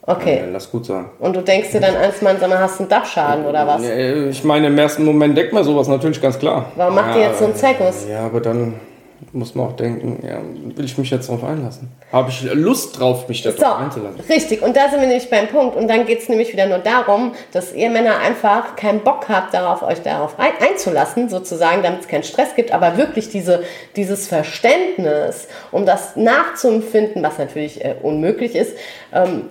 Okay. 0.09 0.37
Ja, 0.37 0.45
lass 0.53 0.71
gut 0.71 0.85
sein. 0.85 1.05
Und 1.19 1.35
du 1.35 1.41
denkst 1.41 1.71
dir 1.71 1.81
dann 1.81 1.95
als 1.97 2.21
Mann, 2.21 2.37
sag 2.39 2.49
mal, 2.49 2.59
hast 2.59 2.79
du 2.79 2.83
einen 2.83 2.89
Dachschaden 2.89 3.45
oder 3.45 3.67
was? 3.67 3.83
Ich 3.83 4.41
meine, 4.45 4.67
im 4.67 4.77
ersten 4.77 5.03
Moment 5.03 5.37
denkt 5.37 5.51
man 5.51 5.65
sowas 5.65 5.89
natürlich 5.89 6.21
ganz 6.21 6.39
klar. 6.39 6.71
Warum 6.77 6.95
macht 6.95 7.15
ja, 7.15 7.17
ihr 7.17 7.27
jetzt 7.27 7.39
so 7.39 7.45
einen 7.45 7.55
Zeckus? 7.55 8.07
Ja, 8.09 8.21
aber 8.21 8.39
dann 8.39 8.75
muss 9.33 9.53
man 9.53 9.67
auch 9.67 9.75
denken, 9.75 10.25
ja, 10.25 10.39
will 10.77 10.85
ich 10.85 10.97
mich 10.97 11.09
jetzt 11.09 11.27
darauf 11.27 11.43
einlassen? 11.43 11.89
Habe 12.13 12.29
ich 12.29 12.41
Lust 12.53 12.97
drauf, 12.97 13.27
mich 13.27 13.41
darauf 13.41 13.59
so, 13.59 13.65
einzulassen? 13.65 14.21
Richtig, 14.29 14.61
und 14.61 14.77
da 14.77 14.87
sind 14.89 15.01
wir 15.01 15.07
nämlich 15.07 15.29
beim 15.29 15.47
Punkt. 15.47 15.75
Und 15.75 15.89
dann 15.89 16.05
geht 16.05 16.19
es 16.21 16.29
nämlich 16.29 16.53
wieder 16.53 16.67
nur 16.67 16.79
darum, 16.79 17.33
dass 17.51 17.73
ihr 17.73 17.89
Männer 17.89 18.19
einfach 18.19 18.77
keinen 18.77 19.01
Bock 19.01 19.27
habt, 19.27 19.53
darauf, 19.53 19.83
euch 19.83 20.01
darauf 20.03 20.35
einzulassen, 20.39 21.27
sozusagen, 21.27 21.83
damit 21.83 22.01
es 22.01 22.07
keinen 22.07 22.23
Stress 22.23 22.55
gibt, 22.55 22.71
aber 22.71 22.95
wirklich 22.95 23.29
diese, 23.29 23.63
dieses 23.97 24.27
Verständnis, 24.27 25.49
um 25.71 25.85
das 25.85 26.15
nachzuempfinden, 26.15 27.21
was 27.23 27.37
natürlich 27.37 27.83
äh, 27.83 27.95
unmöglich 28.01 28.55
ist, 28.55 28.77
ähm, 29.13 29.49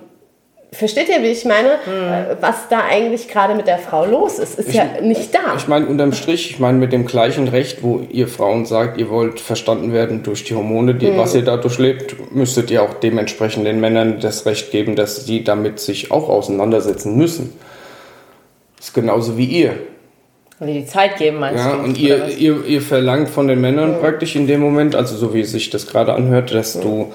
Versteht 0.77 1.09
ihr, 1.09 1.23
wie 1.23 1.27
ich 1.27 1.43
meine? 1.43 1.69
Mhm. 1.87 2.37
Was 2.39 2.69
da 2.69 2.81
eigentlich 2.87 3.27
gerade 3.27 3.55
mit 3.55 3.65
der 3.65 3.79
Frau 3.79 4.05
los 4.05 4.37
ist, 4.37 4.59
ist 4.59 4.69
ich, 4.69 4.75
ja 4.75 4.85
nicht 5.01 5.33
da. 5.33 5.55
Ich 5.57 5.67
meine, 5.67 5.87
unterm 5.87 6.13
Strich, 6.13 6.51
ich 6.51 6.59
meine, 6.59 6.77
mit 6.77 6.93
dem 6.93 7.07
gleichen 7.07 7.47
Recht, 7.47 7.81
wo 7.81 8.05
ihr 8.11 8.27
Frauen 8.27 8.65
sagt, 8.67 8.99
ihr 8.99 9.09
wollt 9.09 9.39
verstanden 9.39 9.91
werden 9.91 10.21
durch 10.21 10.43
die 10.43 10.53
Hormone, 10.53 10.93
die, 10.93 11.07
mhm. 11.07 11.17
was 11.17 11.33
ihr 11.33 11.41
da 11.41 11.57
durchlebt, 11.57 12.15
müsstet 12.31 12.69
ihr 12.69 12.83
auch 12.83 12.93
dementsprechend 12.93 13.65
den 13.65 13.79
Männern 13.79 14.19
das 14.19 14.45
Recht 14.45 14.69
geben, 14.69 14.95
dass 14.95 15.25
sie 15.25 15.43
damit 15.43 15.79
sich 15.79 16.11
auch 16.11 16.29
auseinandersetzen 16.29 17.17
müssen. 17.17 17.53
Das 18.77 18.89
ist 18.89 18.93
genauso 18.93 19.35
wie 19.35 19.45
ihr. 19.45 19.73
Und 20.59 20.67
die 20.67 20.85
Zeit 20.85 21.17
geben, 21.17 21.39
meinst 21.39 21.63
ja, 21.63 21.75
du? 21.75 21.83
Und 21.83 21.97
ihr, 21.97 22.27
ihr, 22.27 22.63
ihr 22.65 22.81
verlangt 22.83 23.29
von 23.29 23.47
den 23.47 23.61
Männern 23.61 23.95
mhm. 23.95 23.99
praktisch 23.99 24.35
in 24.35 24.45
dem 24.45 24.61
Moment, 24.61 24.95
also 24.95 25.15
so 25.15 25.33
wie 25.33 25.43
sich 25.43 25.71
das 25.71 25.87
gerade 25.87 26.13
anhört, 26.13 26.53
dass 26.53 26.79
du 26.79 27.13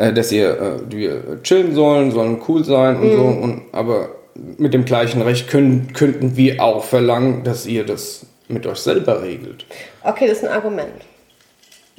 äh, 0.00 0.12
dass 0.12 0.32
ihr 0.32 0.50
äh, 0.50 0.92
wir 0.92 1.42
chillen 1.42 1.74
sollen, 1.74 2.10
sollen 2.10 2.40
cool 2.48 2.64
sein 2.64 2.96
und 2.96 3.12
mhm. 3.12 3.16
so. 3.16 3.22
Und, 3.22 3.62
aber 3.72 4.08
mit 4.56 4.72
dem 4.72 4.84
gleichen 4.84 5.20
Recht 5.20 5.48
können, 5.48 5.92
könnten 5.92 6.36
wir 6.36 6.62
auch 6.62 6.84
verlangen, 6.84 7.44
dass 7.44 7.66
ihr 7.66 7.84
das 7.84 8.24
mit 8.48 8.66
euch 8.66 8.78
selber 8.78 9.22
regelt. 9.22 9.66
Okay, 10.02 10.26
das 10.26 10.38
ist 10.38 10.44
ein 10.44 10.52
Argument. 10.52 11.02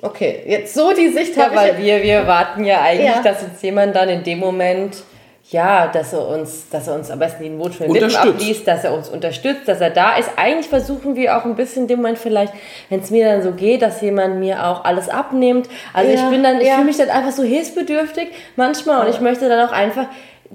Okay, 0.02 0.42
jetzt 0.48 0.74
so 0.74 0.94
die 0.94 1.10
Sicht 1.10 1.38
ja, 1.38 1.52
weil 1.54 1.78
wir, 1.78 2.02
wir 2.02 2.26
warten 2.26 2.66
ja 2.66 2.82
eigentlich, 2.82 3.06
ja. 3.06 3.22
dass 3.22 3.44
uns 3.44 3.62
jemand 3.62 3.96
dann 3.96 4.10
in 4.10 4.24
dem 4.24 4.40
Moment 4.40 5.04
ja, 5.52 5.88
dass 5.88 6.14
er 6.14 6.26
uns, 6.26 6.70
dass 6.70 6.88
er 6.88 6.96
uns 6.96 7.12
am 7.12 7.20
besten 7.20 7.44
den 7.44 7.58
Mut 7.58 7.78
den 7.78 7.92
Lippen 7.92 8.16
abliest, 8.16 8.66
dass 8.66 8.86
er 8.86 8.94
uns 8.94 9.10
unterstützt, 9.10 9.68
dass 9.68 9.82
er 9.82 9.90
da 9.90 10.16
ist. 10.16 10.30
Eigentlich 10.38 10.70
versuchen 10.70 11.18
wir 11.18 11.38
auch 11.38 11.44
ein 11.44 11.56
bisschen 11.56 11.84
in 11.84 11.88
dem 11.90 11.98
Moment 11.98 12.20
vielleicht, 12.20 12.54
wenn 12.90 13.02
es 13.02 13.12
mir 13.12 13.26
dann 13.26 13.44
so 13.44 13.52
geht, 13.52 13.82
dass 13.82 14.00
jemand 14.00 14.40
mir 14.40 14.66
auch 14.66 14.86
alles 14.86 15.10
abnimmt. 15.10 15.68
Also 15.94 16.10
ja, 16.10 16.24
ich 16.24 16.30
bin 16.30 16.42
dann, 16.42 16.62
ich 16.62 16.68
ja. 16.68 16.76
fühle 16.76 16.86
mich 16.86 16.98
dann 16.98 17.10
einfach 17.10 17.34
so 17.34 17.44
hilfsbedürftig 17.44 18.30
manchmal 18.56 19.06
und 19.06 19.14
ich 19.14 19.20
möchte 19.20 19.50
dann 19.50 19.68
auch 19.68 19.74
einfach 19.74 20.06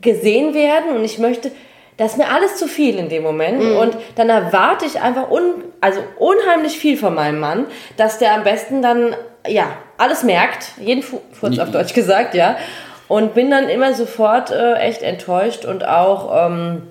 gesehen 0.00 0.54
werden 0.54 0.96
und 0.96 1.04
ich 1.04 1.18
möchte, 1.18 1.50
das 1.98 2.12
ist 2.12 2.18
mir 2.18 2.30
alles 2.30 2.56
zu 2.56 2.66
viel 2.66 2.98
in 2.98 3.10
dem 3.10 3.22
Moment 3.22 3.62
mhm. 3.62 3.76
und 3.76 3.96
dann 4.14 4.30
erwarte 4.30 4.86
ich 4.86 5.02
einfach 5.02 5.30
un, 5.30 5.64
also 5.82 6.00
unheimlich 6.18 6.78
viel 6.78 6.96
von 6.96 7.14
meinem 7.14 7.38
Mann, 7.38 7.66
dass 7.98 8.18
der 8.18 8.34
am 8.34 8.44
besten 8.44 8.80
dann 8.80 9.14
ja 9.46 9.76
alles 9.98 10.22
merkt, 10.22 10.68
jeden 10.80 11.02
Furz 11.02 11.58
auf 11.58 11.70
Deutsch 11.70 11.92
gesagt, 11.92 12.34
ja, 12.34 12.56
und 13.08 13.34
bin 13.34 13.50
dann 13.50 13.68
immer 13.68 13.94
sofort 13.94 14.50
äh, 14.50 14.75
echt 14.75 15.02
enttäuscht 15.02 15.64
und 15.64 15.86
auch, 15.86 16.48
ähm, 16.50 16.82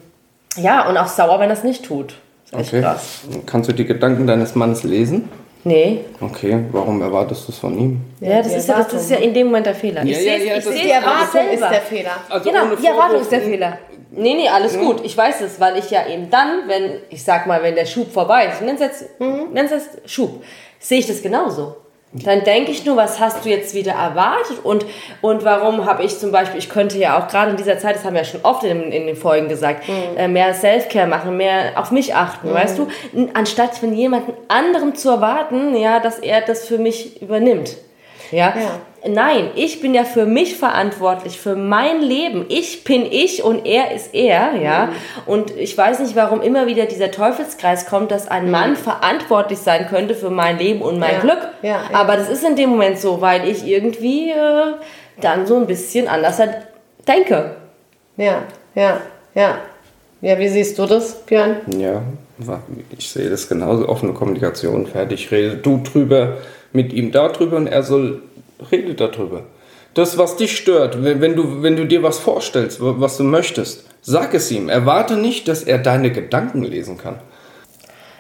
ja, 0.56 0.88
und 0.88 0.98
auch 0.98 1.08
sauer, 1.08 1.40
wenn 1.40 1.50
er 1.50 1.58
es 1.58 1.64
nicht 1.64 1.86
tut. 1.86 2.16
Das 2.52 2.62
ist 2.62 2.68
okay. 2.70 2.82
krass. 2.82 3.22
Kannst 3.46 3.70
du 3.70 3.74
die 3.74 3.86
Gedanken 3.86 4.28
deines 4.28 4.56
Mannes 4.56 4.84
lesen? 4.84 5.30
Nee. 5.64 6.02
Okay, 6.22 6.64
warum 6.72 7.02
erwartest 7.02 7.48
du 7.48 7.52
es 7.52 7.58
von 7.58 7.78
ihm? 7.78 8.02
Ja, 8.20 8.38
das 8.38 8.54
ist 8.54 8.70
ja, 8.70 8.84
das 8.84 8.94
ist 8.94 9.10
ja 9.10 9.18
in 9.18 9.34
dem 9.34 9.48
Moment 9.48 9.66
der 9.66 9.74
Fehler. 9.74 10.04
Ja, 10.04 10.18
ich 10.18 10.24
ja, 10.24 10.36
ja, 10.36 10.58
ich 10.58 10.64
die 10.64 10.92
Erwartung 10.92 11.50
ist 11.52 11.62
der 11.62 11.82
Fehler. 11.82 12.12
Also 12.30 12.50
genau, 12.50 12.76
die 12.76 12.86
Erwartung 12.86 13.22
ist 13.22 13.32
der 13.32 13.42
Fehler. 13.42 13.80
Nee, 14.12 14.36
nee, 14.36 14.48
alles 14.48 14.78
gut. 14.78 15.04
Ich 15.04 15.18
weiß 15.18 15.42
es, 15.42 15.60
weil 15.60 15.78
ich 15.78 15.90
ja 15.90 16.08
eben 16.08 16.30
dann, 16.30 16.68
wenn, 16.68 17.00
ich 17.10 17.24
sag 17.24 17.48
mal, 17.48 17.64
wenn 17.64 17.74
der 17.74 17.88
Schub 17.88 18.14
vorbei 18.14 18.48
ist, 18.48 18.62
nenn 18.62 18.76
es 18.76 18.82
jetzt, 18.82 19.20
mhm. 19.20 19.56
jetzt 19.56 19.90
Schub, 20.06 20.44
sehe 20.80 21.00
ich 21.00 21.08
das 21.08 21.24
genauso. 21.24 21.76
Dann 22.24 22.44
denke 22.46 22.72
ich 22.72 22.86
nur, 22.86 22.96
was 22.96 23.20
hast 23.20 23.44
du 23.44 23.50
jetzt 23.50 23.74
wieder 23.74 23.92
erwartet 23.92 24.60
und, 24.64 24.86
und 25.22 25.44
warum 25.44 25.86
habe 25.86 26.04
ich 26.04 26.18
zum 26.18 26.32
Beispiel, 26.32 26.60
ich 26.60 26.70
könnte 26.70 26.98
ja 26.98 27.20
auch 27.20 27.28
gerade 27.28 27.52
in 27.52 27.58
dieser 27.58 27.78
Zeit, 27.78 27.96
das 27.96 28.06
haben 28.06 28.14
wir 28.14 28.22
ja 28.22 28.28
schon 28.28 28.40
oft 28.44 28.64
in, 28.64 28.92
in 28.92 29.06
den 29.06 29.18
Folgen 29.18 29.50
gesagt, 29.50 29.88
mhm. 29.90 30.18
äh, 30.18 30.28
mehr 30.30 30.54
Self-Care 30.54 31.08
machen, 31.08 31.36
mehr 31.36 31.74
auf 31.76 31.92
mich 31.92 32.16
achten, 32.16 32.50
mhm. 32.50 32.54
weißt 32.54 32.78
du, 32.78 32.88
anstatt 33.34 33.76
von 33.76 33.94
jemandem 33.94 34.34
anderem 34.48 34.96
zu 34.96 35.10
erwarten, 35.10 35.76
ja, 35.76 36.00
dass 36.00 36.20
er 36.20 36.40
das 36.42 36.66
für 36.66 36.78
mich 36.78 37.22
übernimmt. 37.22 37.76
Ja? 38.32 38.54
ja? 38.58 38.80
Nein, 39.08 39.52
ich 39.56 39.82
bin 39.82 39.94
ja 39.94 40.04
für 40.04 40.26
mich 40.26 40.56
verantwortlich, 40.56 41.40
für 41.40 41.56
mein 41.56 42.02
Leben. 42.02 42.46
Ich 42.50 42.84
bin 42.84 43.06
ich 43.06 43.44
und 43.44 43.66
er 43.66 43.92
ist 43.92 44.16
er, 44.16 44.56
ja. 44.56 44.88
Mhm. 44.88 44.92
Und 45.28 45.52
ich 45.58 45.78
weiß 45.78 46.00
nicht, 46.00 46.16
warum 46.16 46.42
immer 46.42 46.66
wieder 46.66 46.86
dieser 46.86 47.12
Teufelskreis 47.12 47.86
kommt, 47.86 48.10
dass 48.10 48.28
ein 48.28 48.50
Mann 48.50 48.72
mhm. 48.72 48.78
verantwortlich 48.78 49.60
sein 49.60 49.88
könnte 49.88 50.16
für 50.16 50.32
mein 50.32 50.58
Leben 50.58 50.82
und 50.82 50.98
mein 50.98 51.14
ja. 51.14 51.20
Glück. 51.20 51.50
Ja, 51.62 51.84
Aber 51.94 52.18
das 52.18 52.30
ist 52.30 52.44
in 52.44 52.56
dem 52.56 52.72
Moment 52.72 52.98
so, 53.00 53.22
weil 53.22 53.48
ich 53.48 53.66
irgendwie 53.68 54.32
äh, 54.32 54.74
dann 55.22 55.46
so 55.46 55.58
ein 55.58 55.68
bisschen 55.68 56.08
anders 56.08 56.42
denke. 57.08 57.58
Ja, 58.18 58.44
ja, 58.74 59.02
ja. 59.36 59.60
Ja, 60.22 60.40
wie 60.40 60.48
siehst 60.48 60.80
du 60.80 60.88
das, 60.88 61.14
Björn? 61.26 61.58
Ja, 61.78 62.02
ich 62.98 63.10
sehe 63.10 63.30
das 63.30 63.48
genauso. 63.48 63.88
Offene 63.88 64.14
Kommunikation, 64.14 64.88
fertig. 64.88 65.32
Rede 65.32 65.58
du 65.58 65.82
drüber 65.84 66.38
mit 66.74 66.94
ihm 66.94 67.12
darüber 67.12 67.58
und 67.58 67.68
er 67.68 67.84
soll 67.84 68.22
redet 68.72 69.00
darüber. 69.00 69.44
Das, 69.94 70.18
was 70.18 70.36
dich 70.36 70.58
stört, 70.58 71.04
wenn 71.04 71.36
du, 71.36 71.64
wenn 71.64 71.78
du 71.78 71.86
dir 71.86 72.04
was 72.04 72.20
vorstellst, 72.20 72.80
was 72.82 73.16
du 73.16 73.24
möchtest, 73.24 73.86
sag 74.02 74.34
es 74.34 74.52
ihm. 74.52 74.68
Erwarte 74.68 75.16
nicht, 75.16 75.48
dass 75.48 75.64
er 75.64 75.78
deine 75.78 76.12
Gedanken 76.12 76.64
lesen 76.64 76.98
kann. 76.98 77.20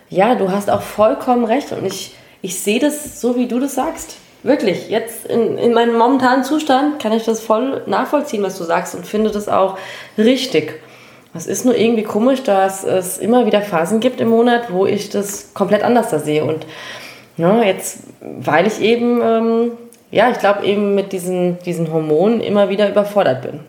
ja, 0.09 0.35
du 0.35 0.51
hast 0.51 0.69
auch 0.69 0.81
vollkommen 0.81 1.43
recht 1.43 1.73
und 1.73 1.85
ich, 1.85 2.15
ich 2.41 2.59
sehe 2.59 2.79
das 2.79 3.19
so, 3.19 3.35
wie 3.35 3.47
du 3.47 3.59
das 3.59 3.75
sagst. 3.75 4.17
Wirklich, 4.43 4.89
jetzt 4.89 5.25
in, 5.25 5.57
in 5.57 5.73
meinem 5.73 5.97
momentanen 5.97 6.43
Zustand 6.43 7.01
kann 7.01 7.11
ich 7.11 7.25
das 7.25 7.41
voll 7.41 7.81
nachvollziehen, 7.87 8.43
was 8.43 8.57
du 8.57 8.63
sagst 8.63 8.93
und 8.93 9.05
finde 9.05 9.31
das 9.31 9.49
auch 9.49 9.77
richtig. 10.17 10.79
Es 11.35 11.47
ist 11.47 11.65
nur 11.65 11.77
irgendwie 11.77 12.03
komisch, 12.03 12.43
dass 12.43 12.85
es 12.85 13.17
immer 13.17 13.45
wieder 13.45 13.61
Phasen 13.61 13.99
gibt 13.99 14.21
im 14.21 14.29
Monat, 14.29 14.71
wo 14.71 14.85
ich 14.85 15.09
das 15.09 15.53
komplett 15.53 15.83
anders 15.83 16.09
da 16.09 16.19
sehe. 16.19 16.45
Und 16.45 16.65
ja, 17.37 17.61
jetzt, 17.61 17.99
weil 18.21 18.65
ich 18.65 18.79
eben, 18.79 19.21
ähm, 19.21 19.71
ja, 20.11 20.31
ich 20.31 20.39
glaube 20.39 20.65
eben 20.65 20.95
mit 20.95 21.11
diesen, 21.11 21.59
diesen 21.59 21.91
Hormonen 21.91 22.39
immer 22.39 22.69
wieder 22.69 22.89
überfordert 22.89 23.41
bin. 23.41 23.59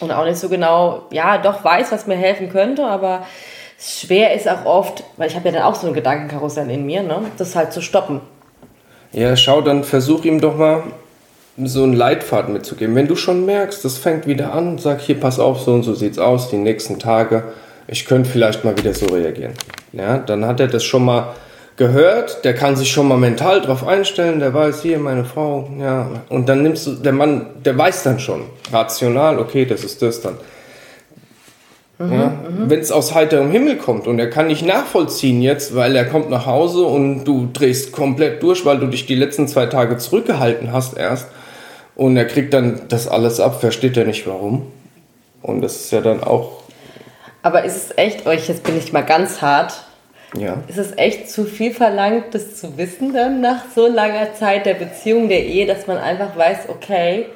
Und 0.00 0.10
auch 0.10 0.24
nicht 0.24 0.38
so 0.38 0.48
genau, 0.48 1.02
ja, 1.10 1.38
doch 1.38 1.62
weiß, 1.62 1.92
was 1.92 2.08
mir 2.08 2.16
helfen 2.16 2.48
könnte, 2.48 2.84
aber 2.84 3.24
schwer 3.78 4.34
ist 4.34 4.48
auch 4.48 4.64
oft, 4.64 5.04
weil 5.16 5.28
ich 5.28 5.36
habe 5.36 5.48
ja 5.50 5.54
dann 5.54 5.62
auch 5.62 5.76
so 5.76 5.86
ein 5.86 5.94
Gedankenkarussell 5.94 6.68
in 6.70 6.84
mir, 6.84 7.04
ne, 7.04 7.20
das 7.38 7.54
halt 7.54 7.72
zu 7.72 7.82
stoppen. 7.82 8.20
Ja, 9.12 9.36
schau, 9.36 9.60
dann 9.60 9.84
versuch 9.84 10.24
ihm 10.24 10.40
doch 10.40 10.56
mal 10.56 10.82
so 11.62 11.82
einen 11.82 11.92
Leitfaden 11.92 12.52
mitzugeben. 12.52 12.94
Wenn 12.94 13.06
du 13.06 13.16
schon 13.16 13.46
merkst, 13.46 13.84
das 13.84 13.98
fängt 13.98 14.26
wieder 14.26 14.52
an, 14.52 14.78
sag 14.78 15.00
hier, 15.00 15.18
pass 15.18 15.38
auf, 15.38 15.60
so 15.60 15.72
und 15.72 15.82
so 15.84 15.94
sieht's 15.94 16.18
aus, 16.18 16.50
die 16.50 16.56
nächsten 16.56 16.98
Tage, 16.98 17.44
ich 17.86 18.06
könnte 18.06 18.28
vielleicht 18.28 18.64
mal 18.64 18.76
wieder 18.76 18.94
so 18.94 19.06
reagieren. 19.06 19.52
Ja, 19.92 20.18
dann 20.18 20.44
hat 20.46 20.58
er 20.58 20.68
das 20.68 20.82
schon 20.82 21.04
mal 21.04 21.34
gehört, 21.76 22.44
der 22.44 22.54
kann 22.54 22.76
sich 22.76 22.90
schon 22.90 23.08
mal 23.08 23.18
mental 23.18 23.60
drauf 23.60 23.86
einstellen, 23.86 24.40
der 24.40 24.54
weiß, 24.54 24.82
hier, 24.82 24.98
meine 24.98 25.24
Frau, 25.24 25.68
ja, 25.80 26.08
und 26.28 26.48
dann 26.48 26.62
nimmst 26.62 26.86
du, 26.86 26.92
der 26.94 27.12
Mann, 27.12 27.46
der 27.64 27.76
weiß 27.76 28.04
dann 28.04 28.18
schon, 28.18 28.42
rational, 28.72 29.38
okay, 29.38 29.64
das 29.64 29.84
ist 29.84 30.00
das 30.02 30.20
dann. 30.20 30.34
Mhm, 31.98 32.12
ja? 32.12 32.26
Mhm. 32.26 32.70
Wenn 32.70 32.80
es 32.80 32.90
aus 32.90 33.14
heiterem 33.14 33.50
Himmel 33.50 33.76
kommt 33.76 34.06
und 34.06 34.18
er 34.18 34.30
kann 34.30 34.48
nicht 34.48 34.64
nachvollziehen 34.64 35.42
jetzt, 35.42 35.74
weil 35.74 35.94
er 35.94 36.04
kommt 36.04 36.30
nach 36.30 36.46
Hause 36.46 36.84
und 36.84 37.24
du 37.24 37.48
drehst 37.52 37.92
komplett 37.92 38.42
durch, 38.42 38.64
weil 38.64 38.78
du 38.78 38.86
dich 38.86 39.06
die 39.06 39.14
letzten 39.14 39.46
zwei 39.46 39.66
Tage 39.66 39.96
zurückgehalten 39.98 40.72
hast 40.72 40.96
erst 40.96 41.28
und 41.96 42.16
er 42.16 42.24
kriegt 42.24 42.52
dann 42.54 42.82
das 42.88 43.08
alles 43.08 43.40
ab, 43.40 43.60
versteht 43.60 43.96
er 43.96 44.04
nicht 44.04 44.26
warum. 44.26 44.72
Und 45.42 45.60
das 45.60 45.76
ist 45.76 45.92
ja 45.92 46.00
dann 46.00 46.22
auch. 46.22 46.62
Aber 47.42 47.64
ist 47.64 47.76
es 47.76 47.98
echt, 47.98 48.26
euch 48.26 48.48
jetzt 48.48 48.62
bin 48.64 48.78
ich 48.78 48.92
mal 48.92 49.02
ganz 49.02 49.42
hart, 49.42 49.84
ja. 50.36 50.62
ist 50.66 50.78
es 50.78 50.96
echt 50.96 51.30
zu 51.30 51.44
viel 51.44 51.74
verlangt, 51.74 52.34
das 52.34 52.56
zu 52.56 52.78
wissen 52.78 53.12
dann 53.12 53.40
nach 53.40 53.64
so 53.74 53.86
langer 53.86 54.34
Zeit 54.34 54.66
der 54.66 54.74
Beziehung, 54.74 55.28
der 55.28 55.44
Ehe, 55.44 55.66
dass 55.66 55.86
man 55.86 55.98
einfach 55.98 56.36
weiß, 56.36 56.68
okay, 56.68 57.26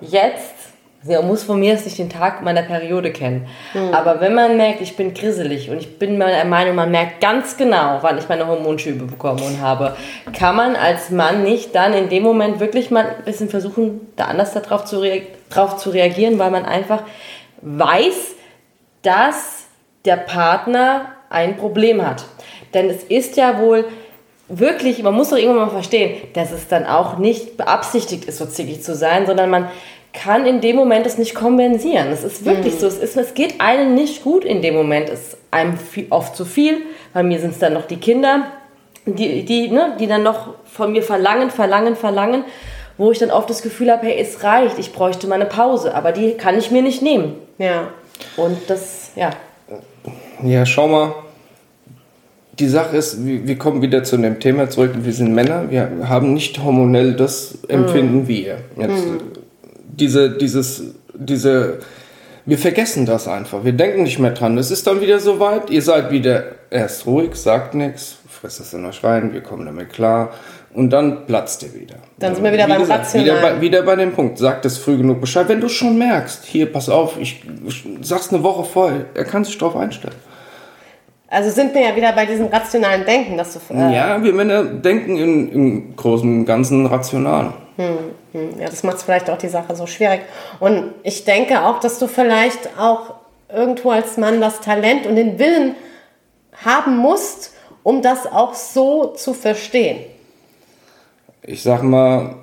jetzt 0.00 0.73
Sie 1.06 1.16
muss 1.22 1.42
von 1.42 1.60
mir 1.60 1.74
aus 1.74 1.84
nicht 1.84 1.98
den 1.98 2.08
Tag 2.08 2.42
meiner 2.42 2.62
Periode 2.62 3.12
kennen. 3.12 3.46
Mhm. 3.74 3.92
Aber 3.92 4.20
wenn 4.20 4.34
man 4.34 4.56
merkt, 4.56 4.80
ich 4.80 4.96
bin 4.96 5.12
grisselig 5.12 5.68
und 5.70 5.78
ich 5.78 5.98
bin 5.98 6.16
meiner 6.16 6.44
Meinung, 6.46 6.76
man 6.76 6.90
merkt 6.90 7.20
ganz 7.20 7.58
genau, 7.58 7.98
wann 8.00 8.16
ich 8.16 8.28
meine 8.28 8.46
Hormonschübe 8.46 9.04
bekomme 9.04 9.42
und 9.42 9.60
habe, 9.60 9.96
kann 10.32 10.56
man 10.56 10.76
als 10.76 11.10
Mann 11.10 11.42
nicht 11.42 11.74
dann 11.74 11.92
in 11.92 12.08
dem 12.08 12.22
Moment 12.22 12.58
wirklich 12.58 12.90
mal 12.90 13.16
ein 13.18 13.24
bisschen 13.24 13.50
versuchen, 13.50 14.12
da 14.16 14.24
anders 14.24 14.54
darauf 14.54 14.86
zu, 14.86 15.02
drauf 15.50 15.76
zu 15.76 15.90
reagieren, 15.90 16.38
weil 16.38 16.50
man 16.50 16.64
einfach 16.64 17.02
weiß, 17.60 18.34
dass 19.02 19.64
der 20.06 20.16
Partner 20.16 21.06
ein 21.28 21.56
Problem 21.56 22.06
hat. 22.06 22.24
Denn 22.72 22.88
es 22.88 23.04
ist 23.04 23.36
ja 23.36 23.58
wohl 23.58 23.84
wirklich, 24.48 25.02
man 25.02 25.14
muss 25.14 25.30
doch 25.30 25.36
irgendwann 25.36 25.66
mal 25.66 25.70
verstehen, 25.70 26.16
dass 26.34 26.52
es 26.52 26.68
dann 26.68 26.86
auch 26.86 27.18
nicht 27.18 27.56
beabsichtigt 27.56 28.26
ist, 28.26 28.38
so 28.38 28.46
zickig 28.46 28.82
zu 28.82 28.94
sein, 28.94 29.26
sondern 29.26 29.50
man 29.50 29.68
kann 30.14 30.46
in 30.46 30.60
dem 30.60 30.76
Moment 30.76 31.06
es 31.06 31.18
nicht 31.18 31.34
kompensieren. 31.34 32.08
Es 32.08 32.24
ist 32.24 32.46
wirklich 32.46 32.74
mhm. 32.74 32.78
so. 32.78 32.86
Es, 32.86 32.98
ist, 32.98 33.16
es 33.16 33.34
geht 33.34 33.60
einem 33.60 33.94
nicht 33.94 34.22
gut 34.22 34.44
in 34.44 34.62
dem 34.62 34.74
Moment. 34.74 35.10
Es 35.10 35.28
ist 35.28 35.36
einem 35.50 35.76
viel, 35.76 36.06
oft 36.10 36.36
zu 36.36 36.44
viel. 36.44 36.78
Bei 37.12 37.22
mir 37.22 37.40
sind 37.40 37.50
es 37.50 37.58
dann 37.58 37.74
noch 37.74 37.86
die 37.86 37.96
Kinder, 37.96 38.44
die, 39.04 39.44
die, 39.44 39.68
ne, 39.68 39.96
die 39.98 40.06
dann 40.06 40.22
noch 40.22 40.54
von 40.64 40.92
mir 40.92 41.02
verlangen, 41.02 41.50
verlangen, 41.50 41.96
verlangen, 41.96 42.44
wo 42.96 43.10
ich 43.10 43.18
dann 43.18 43.30
oft 43.30 43.50
das 43.50 43.60
Gefühl 43.60 43.90
habe, 43.90 44.06
hey, 44.06 44.16
es 44.18 44.42
reicht, 44.44 44.78
ich 44.78 44.92
bräuchte 44.92 45.26
mal 45.26 45.34
eine 45.34 45.46
Pause, 45.46 45.94
aber 45.94 46.12
die 46.12 46.34
kann 46.34 46.56
ich 46.56 46.70
mir 46.70 46.82
nicht 46.82 47.02
nehmen. 47.02 47.34
Ja. 47.58 47.88
Und 48.36 48.58
das, 48.68 49.10
ja. 49.16 49.30
Ja, 50.42 50.64
schau 50.64 50.88
mal. 50.88 51.14
Die 52.58 52.68
Sache 52.68 52.96
ist, 52.96 53.26
wir 53.26 53.58
kommen 53.58 53.82
wieder 53.82 54.04
zu 54.04 54.16
dem 54.16 54.38
Thema 54.38 54.70
zurück. 54.70 54.92
Wir 54.96 55.12
sind 55.12 55.34
Männer, 55.34 55.70
wir 55.70 56.08
haben 56.08 56.34
nicht 56.34 56.62
hormonell 56.62 57.14
das 57.14 57.58
Empfinden 57.66 58.18
mhm. 58.18 58.28
wie 58.28 58.46
ihr. 58.46 58.58
Jetzt, 58.76 59.06
mhm 59.06 59.43
diese, 59.98 60.30
dieses, 60.30 60.82
diese, 61.14 61.78
wir 62.44 62.58
vergessen 62.58 63.06
das 63.06 63.28
einfach. 63.28 63.64
Wir 63.64 63.72
denken 63.72 64.02
nicht 64.02 64.18
mehr 64.18 64.32
dran. 64.32 64.58
Es 64.58 64.70
ist 64.70 64.86
dann 64.86 65.00
wieder 65.00 65.18
soweit, 65.20 65.70
ihr 65.70 65.82
seid 65.82 66.10
wieder 66.10 66.44
erst 66.70 67.06
ruhig, 67.06 67.34
sagt 67.34 67.74
nichts, 67.74 68.18
frisst 68.28 68.60
es 68.60 68.74
in 68.74 68.84
euch 68.84 69.02
rein, 69.02 69.32
wir 69.32 69.40
kommen 69.40 69.66
damit 69.66 69.92
klar 69.92 70.30
und 70.74 70.90
dann 70.90 71.26
platzt 71.26 71.62
ihr 71.62 71.74
wieder. 71.74 71.96
Dann 72.18 72.34
sind 72.34 72.44
wir 72.44 72.52
wieder 72.52 72.66
Wie 72.66 72.72
beim 72.72 72.80
gesagt, 72.80 73.14
wieder 73.14 73.40
bei, 73.40 73.60
wieder 73.60 73.82
bei 73.82 73.96
dem 73.96 74.12
Punkt, 74.12 74.38
sagt 74.38 74.64
es 74.64 74.76
früh 74.76 74.96
genug 74.96 75.20
Bescheid. 75.20 75.48
Wenn 75.48 75.60
du 75.60 75.68
schon 75.68 75.96
merkst, 75.96 76.44
hier, 76.44 76.70
pass 76.70 76.88
auf, 76.88 77.18
ich, 77.18 77.42
ich 77.66 77.84
sag's 78.02 78.32
eine 78.32 78.42
Woche 78.42 78.64
vorher, 78.64 79.06
er 79.14 79.24
kann 79.24 79.44
sich 79.44 79.56
darauf 79.56 79.76
einstellen. 79.76 80.16
Also 81.28 81.50
sind 81.50 81.74
wir 81.74 81.80
ja 81.80 81.96
wieder 81.96 82.12
bei 82.12 82.26
diesem 82.26 82.46
rationalen 82.46 83.04
Denken, 83.04 83.36
dass 83.36 83.54
du. 83.54 83.74
Äh 83.74 83.94
ja, 83.94 84.22
wir 84.22 84.32
Männer 84.32 84.64
denken 84.64 85.16
im, 85.16 85.52
im 85.52 85.96
Großen 85.96 86.40
und 86.40 86.44
Ganzen 86.44 86.86
rational. 86.86 87.54
Hm. 87.76 88.23
Ja, 88.34 88.68
das 88.68 88.82
macht 88.82 89.00
vielleicht 89.00 89.30
auch 89.30 89.38
die 89.38 89.48
Sache 89.48 89.76
so 89.76 89.86
schwierig. 89.86 90.22
Und 90.58 90.92
ich 91.04 91.24
denke 91.24 91.62
auch, 91.62 91.78
dass 91.78 92.00
du 92.00 92.08
vielleicht 92.08 92.78
auch 92.78 93.14
irgendwo 93.48 93.90
als 93.90 94.16
Mann 94.16 94.40
das 94.40 94.60
Talent 94.60 95.06
und 95.06 95.14
den 95.14 95.38
Willen 95.38 95.76
haben 96.64 96.96
musst, 96.96 97.52
um 97.84 98.02
das 98.02 98.26
auch 98.26 98.54
so 98.54 99.06
zu 99.14 99.34
verstehen. 99.34 100.00
Ich 101.42 101.62
sag 101.62 101.82
mal, 101.82 102.36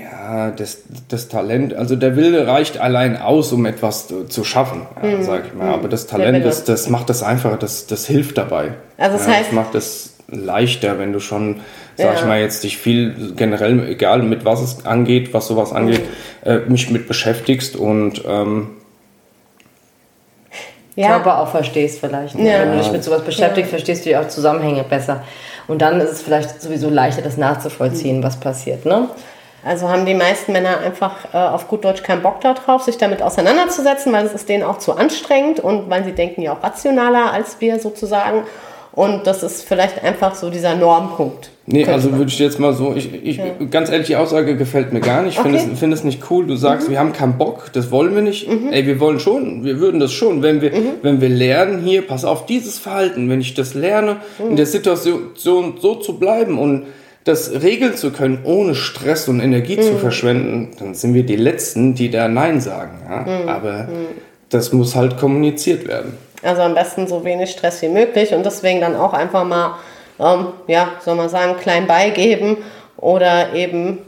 ja, 0.00 0.50
das, 0.50 0.82
das 1.08 1.28
Talent, 1.28 1.74
also 1.74 1.96
der 1.96 2.16
Wille 2.16 2.46
reicht 2.46 2.78
allein 2.78 3.16
aus, 3.16 3.52
um 3.52 3.66
etwas 3.66 4.12
zu, 4.28 4.44
schaffen, 4.44 4.86
ja, 5.02 5.10
hm. 5.10 5.22
sag 5.22 5.46
ich 5.46 5.54
mal. 5.54 5.68
Aber 5.68 5.88
das 5.88 6.06
Talent, 6.06 6.44
das, 6.44 6.64
das 6.64 6.88
macht 6.88 7.10
das 7.10 7.22
einfacher, 7.22 7.56
das, 7.56 7.86
das 7.86 8.06
hilft 8.06 8.38
dabei. 8.38 8.74
Also 8.98 9.18
das 9.18 9.26
ja, 9.26 9.32
heißt, 9.34 9.48
das 9.48 9.54
macht 9.54 9.74
es 9.74 10.14
leichter, 10.28 10.98
wenn 10.98 11.12
du 11.12 11.20
schon 11.20 11.60
sag 11.96 12.06
ja. 12.06 12.14
ich 12.14 12.24
mal, 12.24 12.40
jetzt 12.40 12.64
dich 12.64 12.78
viel 12.78 13.34
generell, 13.36 13.88
egal 13.88 14.22
mit 14.22 14.44
was 14.44 14.60
es 14.60 14.86
angeht, 14.86 15.32
was 15.32 15.46
sowas 15.46 15.72
angeht, 15.72 16.02
mhm. 16.44 16.50
äh, 16.50 16.58
mich 16.60 16.90
mit 16.90 17.06
beschäftigst 17.06 17.76
und 17.76 18.22
ähm, 18.26 18.70
ja. 20.96 21.08
Körper 21.08 21.40
auch 21.40 21.48
verstehst 21.48 22.00
vielleicht. 22.00 22.36
Ne? 22.36 22.50
Ja. 22.50 22.60
Wenn 22.60 22.72
du 22.72 22.78
dich 22.78 22.92
mit 22.92 23.04
sowas 23.04 23.22
beschäftigst, 23.22 23.70
verstehst 23.70 24.06
du 24.06 24.10
ja 24.10 24.20
auch 24.20 24.28
Zusammenhänge 24.28 24.84
besser. 24.84 25.22
Und 25.66 25.82
dann 25.82 26.00
ist 26.00 26.10
es 26.10 26.22
vielleicht 26.22 26.60
sowieso 26.60 26.90
leichter, 26.90 27.22
das 27.22 27.36
nachzuvollziehen, 27.36 28.22
was 28.22 28.38
passiert. 28.38 28.84
Ne? 28.84 29.08
Also 29.64 29.88
haben 29.88 30.04
die 30.04 30.14
meisten 30.14 30.52
Männer 30.52 30.80
einfach 30.80 31.32
äh, 31.32 31.36
auf 31.36 31.68
gut 31.68 31.84
Deutsch 31.84 32.02
keinen 32.02 32.22
Bock 32.22 32.40
darauf, 32.40 32.82
sich 32.82 32.98
damit 32.98 33.22
auseinanderzusetzen, 33.22 34.12
weil 34.12 34.26
es 34.26 34.34
ist 34.34 34.48
denen 34.48 34.62
auch 34.62 34.78
zu 34.78 34.92
anstrengend 34.92 35.60
und 35.60 35.88
weil 35.88 36.04
sie 36.04 36.12
denken 36.12 36.42
ja 36.42 36.52
auch 36.52 36.62
rationaler 36.62 37.32
als 37.32 37.60
wir 37.60 37.78
sozusagen. 37.78 38.44
Und 38.92 39.26
das 39.26 39.42
ist 39.42 39.66
vielleicht 39.66 40.04
einfach 40.04 40.36
so 40.36 40.50
dieser 40.50 40.76
Normpunkt. 40.76 41.50
Nee, 41.66 41.84
also 41.86 42.12
würde 42.12 42.30
ich 42.30 42.38
jetzt 42.38 42.60
mal 42.60 42.72
so, 42.74 42.94
ich, 42.94 43.12
ich 43.12 43.38
ja. 43.38 43.46
ganz 43.68 43.90
ehrlich, 43.90 44.06
die 44.06 44.14
Aussage 44.14 44.56
gefällt 44.56 44.92
mir 44.92 45.00
gar 45.00 45.22
nicht. 45.22 45.32
Ich 45.34 45.40
okay. 45.40 45.58
finde 45.58 45.72
es, 45.72 45.78
find 45.80 45.94
es 45.94 46.04
nicht 46.04 46.30
cool. 46.30 46.46
Du 46.46 46.54
sagst, 46.54 46.86
mhm. 46.86 46.92
wir 46.92 46.98
haben 47.00 47.12
keinen 47.12 47.36
Bock, 47.36 47.72
das 47.72 47.90
wollen 47.90 48.14
wir 48.14 48.22
nicht. 48.22 48.48
Mhm. 48.48 48.72
Ey, 48.72 48.86
wir 48.86 49.00
wollen 49.00 49.18
schon, 49.18 49.64
wir 49.64 49.80
würden 49.80 49.98
das 49.98 50.12
schon, 50.12 50.42
wenn 50.42 50.60
wir, 50.60 50.70
mhm. 50.70 50.90
wenn 51.02 51.20
wir 51.20 51.28
lernen, 51.28 51.82
hier, 51.82 52.06
pass 52.06 52.24
auf, 52.24 52.46
dieses 52.46 52.78
Verhalten, 52.78 53.28
wenn 53.28 53.40
ich 53.40 53.54
das 53.54 53.74
lerne, 53.74 54.18
in 54.38 54.50
mhm. 54.50 54.56
der 54.56 54.66
Situation 54.66 55.32
so 55.34 55.94
zu 55.96 56.18
bleiben 56.18 56.58
und 56.58 56.84
das 57.24 57.62
regeln 57.62 57.96
zu 57.96 58.12
können, 58.12 58.40
ohne 58.44 58.74
Stress 58.74 59.28
und 59.28 59.40
Energie 59.40 59.80
zu 59.80 59.92
mhm. 59.92 59.98
verschwenden, 59.98 60.70
dann 60.78 60.94
sind 60.94 61.14
wir 61.14 61.24
die 61.24 61.36
Letzten, 61.36 61.94
die 61.94 62.10
da 62.10 62.28
Nein 62.28 62.60
sagen. 62.60 62.98
Ja? 63.08 63.20
Mhm. 63.20 63.48
Aber 63.48 63.88
das 64.50 64.72
muss 64.72 64.94
halt 64.94 65.18
kommuniziert 65.18 65.88
werden. 65.88 66.16
Also 66.42 66.62
am 66.62 66.74
besten 66.74 67.06
so 67.06 67.24
wenig 67.24 67.50
Stress 67.50 67.80
wie 67.82 67.88
möglich 67.88 68.34
und 68.34 68.44
deswegen 68.44 68.80
dann 68.80 68.94
auch 68.94 69.14
einfach 69.14 69.44
mal, 69.44 69.76
ähm, 70.20 70.48
ja, 70.66 70.92
soll 71.00 71.14
man 71.14 71.30
sagen, 71.30 71.56
klein 71.58 71.86
beigeben 71.86 72.58
oder 72.98 73.54
eben. 73.54 73.98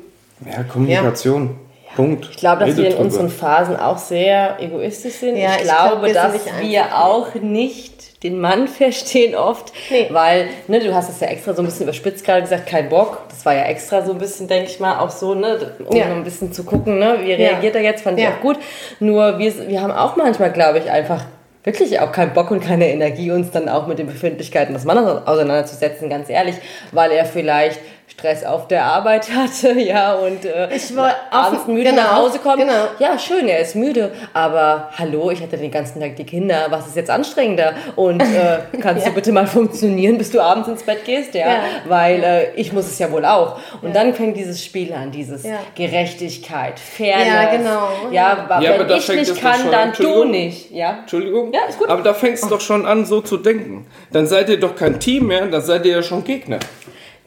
Ja, 0.44 0.62
Kommunikation. 0.64 1.44
Ja. 1.44 1.50
Punkt. 1.96 2.28
Ich 2.30 2.36
glaube, 2.36 2.60
dass 2.60 2.68
Rede 2.68 2.82
wir 2.82 2.84
in 2.88 2.92
drüber. 2.92 3.04
unseren 3.04 3.30
Phasen 3.30 3.76
auch 3.76 3.96
sehr 3.96 4.60
egoistisch 4.60 5.14
sind. 5.14 5.36
Ja, 5.36 5.52
ich, 5.54 5.62
ich 5.62 5.64
glaube, 5.64 6.10
glaub, 6.10 6.32
dass 6.32 6.60
wir 6.60 6.94
auch 6.94 7.34
nicht 7.36 7.95
den 8.22 8.40
Mann 8.40 8.68
verstehen 8.68 9.34
oft, 9.34 9.72
nee. 9.90 10.08
weil 10.10 10.48
ne, 10.68 10.80
du 10.80 10.94
hast 10.94 11.08
es 11.08 11.20
ja 11.20 11.28
extra 11.28 11.54
so 11.54 11.62
ein 11.62 11.66
bisschen 11.66 11.84
überspitzt 11.84 12.24
gerade 12.24 12.42
gesagt, 12.42 12.66
kein 12.66 12.88
Bock. 12.88 13.20
Das 13.28 13.44
war 13.44 13.54
ja 13.54 13.64
extra 13.64 14.04
so 14.04 14.12
ein 14.12 14.18
bisschen, 14.18 14.48
denke 14.48 14.70
ich 14.70 14.80
mal, 14.80 14.98
auch 14.98 15.10
so, 15.10 15.34
ne, 15.34 15.74
um 15.84 15.96
ja. 15.96 16.06
ein 16.06 16.24
bisschen 16.24 16.52
zu 16.52 16.64
gucken, 16.64 16.98
ne, 16.98 17.18
wie 17.22 17.32
reagiert 17.32 17.74
ja. 17.74 17.80
er 17.80 17.86
jetzt, 17.86 18.02
fand 18.02 18.18
ich 18.18 18.26
auch 18.26 18.40
gut. 18.40 18.58
Nur 19.00 19.38
wir, 19.38 19.68
wir 19.68 19.82
haben 19.82 19.92
auch 19.92 20.16
manchmal, 20.16 20.52
glaube 20.52 20.78
ich, 20.78 20.90
einfach 20.90 21.24
wirklich 21.66 21.98
auch 21.98 22.12
keinen 22.12 22.32
Bock 22.32 22.52
und 22.52 22.60
keine 22.60 22.88
Energie, 22.88 23.32
uns 23.32 23.50
dann 23.50 23.68
auch 23.68 23.88
mit 23.88 23.98
den 23.98 24.06
Befindlichkeiten 24.06 24.72
des 24.72 24.84
Mannes 24.84 25.26
auseinanderzusetzen, 25.26 26.08
ganz 26.08 26.30
ehrlich, 26.30 26.54
weil 26.92 27.10
er 27.10 27.24
vielleicht 27.24 27.80
Stress 28.08 28.44
auf 28.44 28.68
der 28.68 28.84
Arbeit 28.84 29.28
hatte, 29.34 29.72
ja, 29.72 30.14
und 30.14 30.44
äh, 30.44 30.74
Ich 30.74 30.94
war 30.96 31.12
abends 31.30 31.62
auf- 31.62 31.66
müde 31.66 31.90
genau, 31.90 32.02
nach 32.02 32.16
Hause 32.16 32.38
kommt. 32.38 32.58
genau. 32.58 32.86
Ja, 32.98 33.18
schön, 33.18 33.48
er 33.48 33.58
ist 33.58 33.74
müde, 33.74 34.12
aber 34.32 34.90
hallo, 34.96 35.30
ich 35.32 35.42
hatte 35.42 35.56
den 35.58 35.70
ganzen 35.70 36.00
Tag 36.00 36.16
die 36.16 36.24
Kinder, 36.24 36.66
was 36.70 36.86
ist 36.86 36.96
jetzt 36.96 37.10
anstrengender? 37.10 37.74
Und 37.96 38.22
äh, 38.22 38.58
kannst 38.80 39.06
du 39.06 39.10
bitte 39.10 39.32
mal 39.32 39.46
funktionieren, 39.46 40.18
bis 40.18 40.30
du 40.30 40.40
abends 40.40 40.68
ins 40.68 40.82
Bett 40.84 41.04
gehst, 41.04 41.34
ja? 41.34 41.46
Ja. 41.48 41.58
Weil 41.88 42.22
äh, 42.22 42.54
ich 42.54 42.72
muss 42.72 42.86
es 42.86 42.98
ja 42.98 43.10
wohl 43.10 43.24
auch. 43.24 43.58
Und 43.82 43.94
dann 43.94 44.14
fängt 44.14 44.36
dieses 44.36 44.64
Spiel 44.64 44.92
an, 44.92 45.10
dieses 45.10 45.42
Ja. 45.44 45.58
Gerechtigkeit, 45.74 46.78
Fairness. 46.78 47.26
Ja, 47.26 47.56
genau. 47.56 47.88
Ja, 48.12 48.60
Ja, 48.60 48.78
wenn 48.78 48.96
ich 48.96 49.08
nicht 49.08 49.20
es 49.22 49.34
doch 49.34 49.40
kann, 49.40 49.60
schon 49.60 49.70
dann 49.72 49.88
an. 49.90 49.94
du 49.98 50.24
nicht, 50.24 50.70
ja? 50.70 50.98
Entschuldigung? 51.00 51.52
Ja, 51.52 51.60
ist 51.68 51.78
gut. 51.78 51.88
Aber 51.88 52.02
da 52.02 52.14
fängt 52.14 52.34
es 52.34 52.48
doch 52.48 52.60
schon 52.60 52.86
an, 52.86 53.04
so 53.04 53.20
zu 53.20 53.36
denken. 53.36 53.86
Dann 54.12 54.26
seid 54.26 54.48
ihr 54.48 54.60
doch 54.60 54.76
kein 54.76 55.00
Team 55.00 55.26
mehr, 55.26 55.46
dann 55.46 55.62
seid 55.62 55.84
ihr 55.86 55.92
ja 55.96 56.02
schon 56.02 56.22
Gegner. 56.22 56.58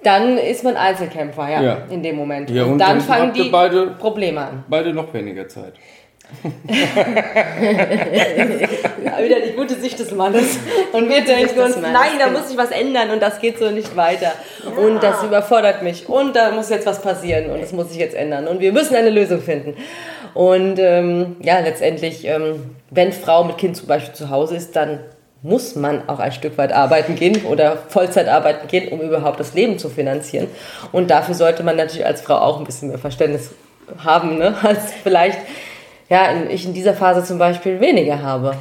Dann 0.04 0.38
ist 0.38 0.64
man 0.64 0.76
Einzelkämpfer, 0.78 1.50
ja, 1.50 1.62
Ja. 1.62 1.78
in 1.90 2.02
dem 2.04 2.16
Moment. 2.16 2.50
Ja, 2.50 2.64
und, 2.64 2.74
und 2.74 2.78
dann 2.80 3.00
dann 3.00 3.02
fangen 3.02 3.34
die 3.34 3.50
beide- 3.50 3.88
Probleme 4.00 4.42
an. 4.42 4.64
Beide 4.70 4.94
noch 4.94 5.14
weniger 5.14 5.48
Zeit. 5.48 5.74
Ja, 9.04 9.24
wieder 9.24 9.40
die 9.42 9.54
gute 9.56 9.76
Sicht 9.76 10.00
des 10.00 10.12
Mannes. 10.12 10.60
Und 10.92 11.10
wir 11.10 11.22
denken 11.22 11.60
uns, 11.60 11.78
nein, 11.78 12.12
da 12.20 12.30
muss 12.30 12.48
sich 12.50 12.58
was 12.58 12.72
ändern 12.72 13.10
und 13.12 13.22
das 13.22 13.40
geht 13.40 13.58
so 13.60 13.70
nicht 13.72 13.96
weiter. 13.96 14.34
Und 14.78 15.02
das 15.02 15.24
überfordert 15.24 15.82
mich. 15.82 16.08
Und 16.08 16.36
da 16.36 16.52
muss 16.52 16.70
jetzt 16.70 16.86
was 16.86 17.02
passieren 17.02 17.50
und 17.52 17.62
das 17.62 17.72
muss 17.74 17.90
sich 17.90 17.98
jetzt 17.98 18.16
ändern. 18.16 18.48
Und 18.48 18.60
wir 18.60 18.72
müssen 18.74 18.96
eine 18.96 19.10
Lösung 19.10 19.42
finden. 19.42 19.76
Und 20.34 20.78
ähm, 20.80 21.38
ja, 21.42 21.60
letztendlich, 21.60 22.26
ähm, 22.26 22.76
wenn 22.92 23.12
Frau 23.12 23.44
mit 23.44 23.58
Kind 23.58 23.76
zum 23.76 23.88
Beispiel 23.88 24.14
zu 24.14 24.30
Hause 24.30 24.56
ist, 24.56 24.76
dann 24.76 25.00
muss 25.42 25.76
man 25.76 26.08
auch 26.10 26.20
ein 26.20 26.32
Stück 26.32 26.58
weit 26.58 26.74
arbeiten 26.74 27.16
gehen 27.16 27.46
oder 27.46 27.78
Vollzeit 27.88 28.28
arbeiten 28.28 28.68
gehen, 28.68 28.90
um 28.90 29.00
überhaupt 29.00 29.40
das 29.40 29.54
Leben 29.54 29.80
zu 29.80 29.90
finanzieren. 29.90 30.48
Und 30.92 31.10
dafür 31.10 31.36
sollte 31.36 31.64
man 31.64 31.78
natürlich 31.78 32.06
als 32.06 32.22
Frau 32.22 32.36
auch 32.36 32.60
ein 32.60 32.66
bisschen 32.66 32.90
mehr 32.90 32.98
Verständnis 32.98 33.52
haben, 34.04 34.38
ne? 34.38 34.56
als 34.64 34.94
vielleicht 35.02 35.40
ja, 36.10 36.26
in, 36.26 36.50
ich 36.50 36.66
in 36.66 36.74
dieser 36.74 36.94
Phase 36.94 37.24
zum 37.24 37.38
Beispiel 37.38 37.80
weniger 37.80 38.22
habe. 38.22 38.56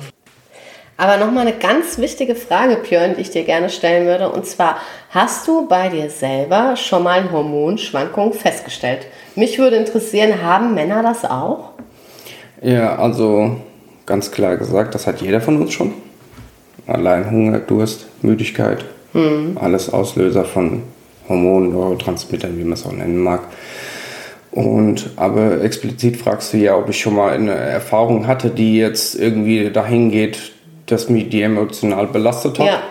Aber 0.96 1.16
nochmal 1.16 1.46
eine 1.46 1.56
ganz 1.56 1.98
wichtige 1.98 2.34
Frage, 2.34 2.76
Björn, 2.76 3.14
die 3.14 3.20
ich 3.20 3.30
dir 3.30 3.44
gerne 3.44 3.70
stellen 3.70 4.06
würde. 4.06 4.30
Und 4.30 4.46
zwar, 4.46 4.78
hast 5.10 5.46
du 5.46 5.68
bei 5.68 5.88
dir 5.88 6.10
selber 6.10 6.74
schon 6.76 7.04
mal 7.04 7.30
Hormonschwankungen 7.30 8.32
festgestellt? 8.32 9.06
Mich 9.36 9.58
würde 9.58 9.76
interessieren, 9.76 10.42
haben 10.42 10.74
Männer 10.74 11.04
das 11.04 11.24
auch? 11.24 11.70
Ja, 12.60 12.96
also 12.96 13.56
ganz 14.06 14.32
klar 14.32 14.56
gesagt, 14.56 14.94
das 14.94 15.06
hat 15.06 15.20
jeder 15.20 15.40
von 15.40 15.62
uns 15.62 15.72
schon. 15.72 15.94
Allein 16.88 17.31
Hunger, 17.31 17.59
Durst, 17.61 18.07
Müdigkeit, 18.22 18.85
alles 19.57 19.92
Auslöser 19.92 20.44
von 20.44 20.83
Hormonen, 21.29 21.70
Neurotransmittern, 21.72 22.59
wie 22.59 22.64
man 22.64 22.72
es 22.72 22.85
auch 22.87 22.92
nennen 22.92 23.18
mag. 23.18 23.42
Und 24.51 25.11
aber 25.16 25.62
explizit 25.62 26.16
fragst 26.16 26.53
du 26.53 26.57
ja, 26.57 26.77
ob 26.77 26.88
ich 26.88 26.98
schon 27.01 27.14
mal 27.14 27.33
eine 27.35 27.53
Erfahrung 27.55 28.27
hatte, 28.27 28.51
die 28.51 28.77
jetzt 28.79 29.14
irgendwie 29.14 29.70
dahin 29.70 30.11
geht, 30.11 30.53
dass 30.87 31.09
mich 31.09 31.29
die 31.29 31.42
emotional 31.42 32.07
belastet 32.07 32.59
hat. 32.59 32.66
Ja. 32.66 32.83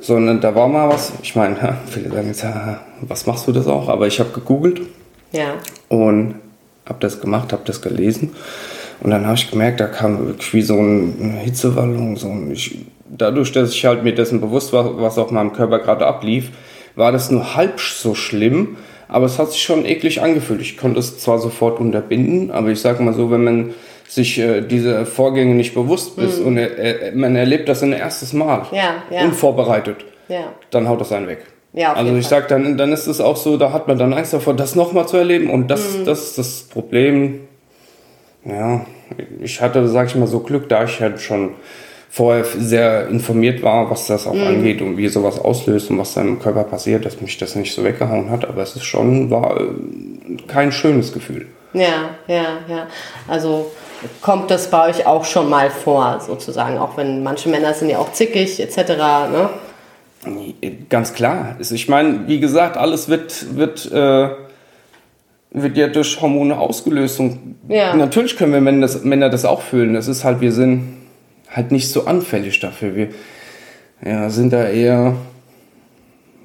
Sondern 0.00 0.40
da 0.40 0.54
war 0.54 0.68
mal 0.68 0.88
was, 0.88 1.12
ich 1.22 1.34
meine, 1.34 1.78
viele 1.86 2.10
sagen 2.10 2.28
jetzt, 2.28 2.42
ja, 2.42 2.80
was 3.02 3.26
machst 3.26 3.46
du 3.46 3.52
das 3.52 3.66
auch? 3.66 3.88
Aber 3.88 4.06
ich 4.06 4.20
habe 4.20 4.30
gegoogelt 4.30 4.82
Ja. 5.32 5.54
und 5.88 6.34
habe 6.86 6.98
das 7.00 7.20
gemacht, 7.20 7.52
habe 7.52 7.62
das 7.64 7.80
gelesen. 7.80 8.30
Und 9.00 9.10
dann 9.10 9.26
habe 9.26 9.36
ich 9.36 9.50
gemerkt, 9.50 9.80
da 9.80 9.86
kam 9.86 10.26
wirklich 10.26 10.54
wie 10.54 10.62
so 10.62 10.78
eine 10.78 11.38
Hitzewallung. 11.42 12.16
So 12.16 12.28
ein, 12.28 12.50
ich, 12.52 12.78
dadurch, 13.16 13.52
dass 13.52 13.72
ich 13.74 13.84
halt 13.84 14.02
mir 14.04 14.14
dessen 14.14 14.40
bewusst 14.40 14.72
war, 14.72 15.00
was 15.00 15.18
auf 15.18 15.30
meinem 15.30 15.52
Körper 15.52 15.78
gerade 15.78 16.06
ablief, 16.06 16.50
war 16.96 17.12
das 17.12 17.30
nur 17.30 17.54
halb 17.56 17.80
so 17.80 18.14
schlimm. 18.14 18.76
Aber 19.08 19.26
es 19.26 19.38
hat 19.38 19.50
sich 19.52 19.62
schon 19.62 19.84
eklig 19.84 20.22
angefühlt. 20.22 20.60
Ich 20.62 20.78
konnte 20.78 20.98
es 20.98 21.18
zwar 21.18 21.38
sofort 21.38 21.78
unterbinden, 21.78 22.50
aber 22.50 22.68
ich 22.70 22.80
sage 22.80 23.02
mal 23.02 23.12
so, 23.12 23.30
wenn 23.30 23.44
man 23.44 23.74
sich 24.08 24.38
äh, 24.38 24.62
diese 24.62 25.04
Vorgänge 25.06 25.54
nicht 25.54 25.74
bewusst 25.74 26.18
ist 26.18 26.38
und 26.40 26.56
er, 26.58 26.76
er, 26.78 27.12
man 27.14 27.36
erlebt 27.36 27.68
das 27.68 27.82
ein 27.82 27.92
erstes 27.92 28.32
Mal, 28.32 28.58
Mhm. 28.70 28.76
Ja, 28.76 28.94
ja. 29.10 29.24
unvorbereitet, 29.24 30.04
Ja. 30.28 30.52
dann 30.70 30.88
haut 30.88 31.00
das 31.00 31.12
einen 31.12 31.28
weg. 31.28 31.44
Ja, 31.74 31.94
also 31.94 32.14
ich 32.16 32.26
sag 32.26 32.48
dann, 32.48 32.76
dann 32.76 32.92
ist 32.92 33.06
es 33.06 33.20
auch 33.22 33.36
so, 33.36 33.56
da 33.56 33.72
hat 33.72 33.88
man 33.88 33.96
dann 33.98 34.12
Angst 34.12 34.34
davor, 34.34 34.52
das 34.54 34.74
nochmal 34.74 35.08
zu 35.08 35.16
erleben 35.16 35.48
und 35.50 35.70
das, 35.70 35.98
Mhm. 35.98 36.04
das 36.04 36.22
ist 36.24 36.38
das 36.38 36.62
Problem. 36.64 37.40
Ja, 38.44 38.84
ich 39.40 39.60
hatte, 39.60 39.86
sag 39.88 40.08
ich 40.08 40.14
mal, 40.16 40.26
so 40.26 40.40
Glück, 40.40 40.68
da 40.68 40.84
ich 40.84 41.00
halt 41.00 41.20
schon 41.20 41.50
vorher 42.14 42.44
sehr 42.44 43.08
informiert 43.08 43.62
war, 43.62 43.90
was 43.90 44.06
das 44.06 44.26
Mhm. 44.26 44.32
auch 44.32 44.46
angeht 44.46 44.82
und 44.82 44.98
wie 44.98 45.08
sowas 45.08 45.38
auslöst 45.38 45.88
und 45.90 45.96
was 45.98 46.12
da 46.12 46.20
im 46.20 46.38
Körper 46.38 46.64
passiert, 46.64 47.06
dass 47.06 47.18
mich 47.22 47.38
das 47.38 47.56
nicht 47.56 47.74
so 47.74 47.84
weggehauen 47.84 48.28
hat, 48.28 48.44
aber 48.44 48.60
es 48.62 48.76
ist 48.76 48.84
schon, 48.84 49.30
war 49.30 49.58
äh, 49.58 49.64
kein 50.46 50.72
schönes 50.72 51.14
Gefühl. 51.14 51.46
Ja, 51.72 52.10
ja, 52.28 52.44
ja. 52.68 52.86
Also 53.28 53.70
kommt 54.20 54.50
das 54.50 54.68
bei 54.70 54.90
euch 54.90 55.06
auch 55.06 55.24
schon 55.24 55.48
mal 55.48 55.70
vor, 55.70 56.20
sozusagen, 56.20 56.76
auch 56.76 56.98
wenn 56.98 57.22
manche 57.22 57.48
Männer 57.48 57.72
sind 57.72 57.88
ja 57.88 57.96
auch 57.96 58.12
zickig 58.12 58.60
etc. 58.60 58.76
Ne? 58.90 59.48
Ganz 60.90 61.14
klar. 61.14 61.56
Ich 61.60 61.88
meine, 61.88 62.28
wie 62.28 62.40
gesagt, 62.40 62.76
alles 62.76 63.08
wird, 63.08 63.56
wird, 63.56 63.90
äh, 63.90 64.28
wird 65.52 65.76
ja 65.78 65.88
durch 65.88 66.20
Hormone 66.20 66.58
ausgelöst. 66.58 67.18
Und 67.20 67.56
Ja. 67.68 67.96
natürlich 67.96 68.36
können 68.36 68.52
wir 68.52 68.60
Männer 68.60 68.82
das, 68.82 69.02
Männer 69.02 69.30
das 69.30 69.46
auch 69.46 69.62
fühlen. 69.62 69.94
Das 69.94 70.08
ist 70.08 70.24
halt, 70.24 70.42
wir 70.42 70.52
sind 70.52 70.98
halt 71.54 71.70
nicht 71.72 71.90
so 71.90 72.06
anfällig 72.06 72.60
dafür. 72.60 72.94
Wir 72.94 73.08
ja, 74.04 74.30
sind 74.30 74.52
da 74.52 74.68
eher 74.68 75.14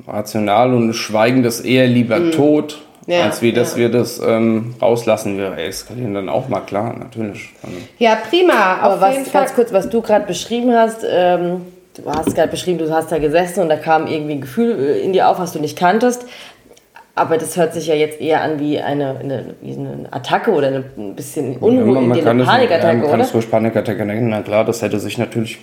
rational 0.08 0.74
und 0.74 0.94
schweigen 0.94 1.44
das 1.44 1.62
eher 1.62 1.88
lieber 1.88 2.32
tot, 2.32 2.78
Mhm. 3.08 3.14
Ja, 3.14 3.24
als 3.24 3.42
wie 3.42 3.54
dass 3.54 3.72
ja. 3.72 3.78
wir 3.78 3.90
das 3.90 4.20
ähm, 4.20 4.76
rauslassen. 4.82 5.38
Wir 5.38 5.58
eskalieren 5.58 6.14
dann 6.14 6.28
auch 6.28 6.50
mal, 6.50 6.60
klar, 6.60 6.94
natürlich. 6.94 7.52
Dann- 7.62 7.72
Ja, 8.00 8.16
prima. 8.30 8.80
Aber 8.82 8.96
auf 8.96 9.12
jeden 9.14 9.24
was, 9.26 9.32
Fall. 9.32 9.42
ganz 9.44 9.56
kurz, 9.56 9.72
was 9.72 9.88
du 9.88 10.02
gerade 10.02 10.26
beschrieben 10.26 10.74
hast, 10.76 11.06
ähm, 11.10 11.62
du 11.96 12.04
hast 12.12 12.36
gerade 12.36 12.50
beschrieben, 12.50 12.80
du 12.80 12.92
hast 12.94 13.10
da 13.10 13.18
gesessen 13.18 13.62
und 13.62 13.70
da 13.70 13.78
kam 13.78 14.08
irgendwie 14.08 14.34
ein 14.34 14.42
Gefühl 14.42 14.78
äh, 14.78 15.00
in 15.00 15.14
dir 15.14 15.30
auf, 15.30 15.40
was 15.40 15.54
du 15.54 15.60
nicht 15.60 15.78
kanntest. 15.80 16.26
Aber 17.18 17.40
das 17.40 17.58
hört 17.58 17.74
sich 17.74 17.88
ja 17.88 17.96
jetzt 17.96 18.22
eher 18.22 18.42
an 18.42 18.60
wie 18.60 18.80
eine, 18.80 19.18
eine, 19.18 19.56
wie 19.62 19.74
eine 19.74 20.08
Attacke 20.12 20.52
oder 20.52 20.68
eine, 20.68 20.84
ein 20.98 21.16
bisschen 21.16 21.58
Unruhe 21.58 21.98
in 21.98 22.14
dir, 22.14 22.22
kann 22.22 22.40
eine 22.40 22.44
ja, 22.44 22.52
Panikattacke, 22.52 22.98
man 22.98 23.06
kann 23.08 23.20
oder? 23.20 23.24
es 23.24 23.34
ruhig 23.34 23.50
Panikattacke 23.50 24.06
nennen. 24.06 24.30
Na 24.30 24.44
klar, 24.44 24.64
das 24.64 24.84
hätte 24.84 25.00
sich 25.00 25.18
natürlich, 25.18 25.58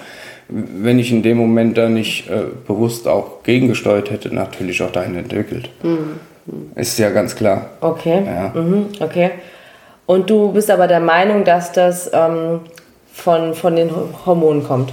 wenn 0.48 0.98
ich 0.98 1.12
in 1.12 1.22
dem 1.22 1.38
Moment 1.38 1.78
da 1.78 1.88
nicht 1.88 2.28
äh, 2.28 2.42
bewusst 2.66 3.06
auch 3.06 3.44
gegengesteuert 3.44 4.10
hätte, 4.10 4.34
natürlich 4.34 4.82
auch 4.82 4.90
dahin 4.90 5.14
entwickelt. 5.14 5.70
Mhm. 5.84 6.20
Ist 6.74 6.98
ja 6.98 7.10
ganz 7.10 7.36
klar. 7.36 7.70
Okay. 7.80 8.22
Ja. 8.26 8.52
Mhm, 8.60 8.86
okay. 8.98 9.30
Und 10.06 10.28
du 10.28 10.52
bist 10.52 10.72
aber 10.72 10.88
der 10.88 11.00
Meinung, 11.00 11.44
dass 11.44 11.70
das 11.70 12.10
ähm, 12.12 12.60
von, 13.12 13.54
von 13.54 13.76
den 13.76 13.90
Hormonen 14.26 14.64
kommt. 14.64 14.92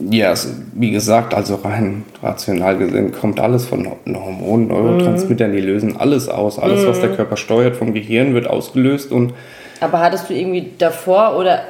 Ja, 0.00 0.32
wie 0.72 0.90
gesagt, 0.90 1.34
also 1.34 1.56
rein 1.56 2.04
rational 2.22 2.78
gesehen 2.78 3.12
kommt 3.12 3.38
alles 3.40 3.66
von 3.66 3.86
Hormonen, 4.06 4.68
Neurotransmittern, 4.68 5.52
die 5.52 5.60
lösen 5.60 5.98
alles 5.98 6.28
aus. 6.30 6.58
Alles, 6.58 6.86
was 6.86 7.00
der 7.00 7.10
Mhm. 7.10 7.16
Körper 7.16 7.36
steuert 7.36 7.76
vom 7.76 7.92
Gehirn, 7.92 8.32
wird 8.32 8.46
ausgelöst 8.46 9.12
und 9.12 9.34
Aber 9.80 10.00
hattest 10.00 10.30
du 10.30 10.34
irgendwie 10.34 10.72
davor 10.78 11.36
oder 11.36 11.60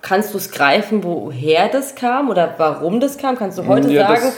kannst 0.00 0.32
du 0.32 0.38
es 0.38 0.50
greifen, 0.50 1.04
woher 1.04 1.68
das 1.68 1.94
kam 1.94 2.30
oder 2.30 2.54
warum 2.56 3.00
das 3.00 3.18
kam? 3.18 3.36
Kannst 3.36 3.58
du 3.58 3.66
heute 3.66 3.90
Ja, 3.90 4.08
sagen, 4.08 4.32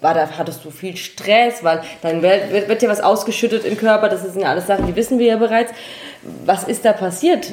war 0.00 0.14
da, 0.14 0.26
hattest 0.38 0.64
du 0.64 0.70
viel 0.70 0.96
Stress? 0.96 1.62
Weil 1.62 1.82
dann 2.00 2.22
wird, 2.22 2.50
wird, 2.50 2.68
wird 2.68 2.80
dir 2.82 2.88
was 2.88 3.00
ausgeschüttet 3.02 3.66
im 3.66 3.76
Körper, 3.76 4.08
das 4.08 4.22
sind 4.22 4.40
ja 4.40 4.48
alles 4.48 4.66
Sachen, 4.66 4.86
die 4.86 4.96
wissen 4.96 5.18
wir 5.18 5.26
ja 5.26 5.36
bereits. 5.36 5.72
Was 6.44 6.64
ist 6.64 6.84
da 6.84 6.92
passiert? 6.92 7.52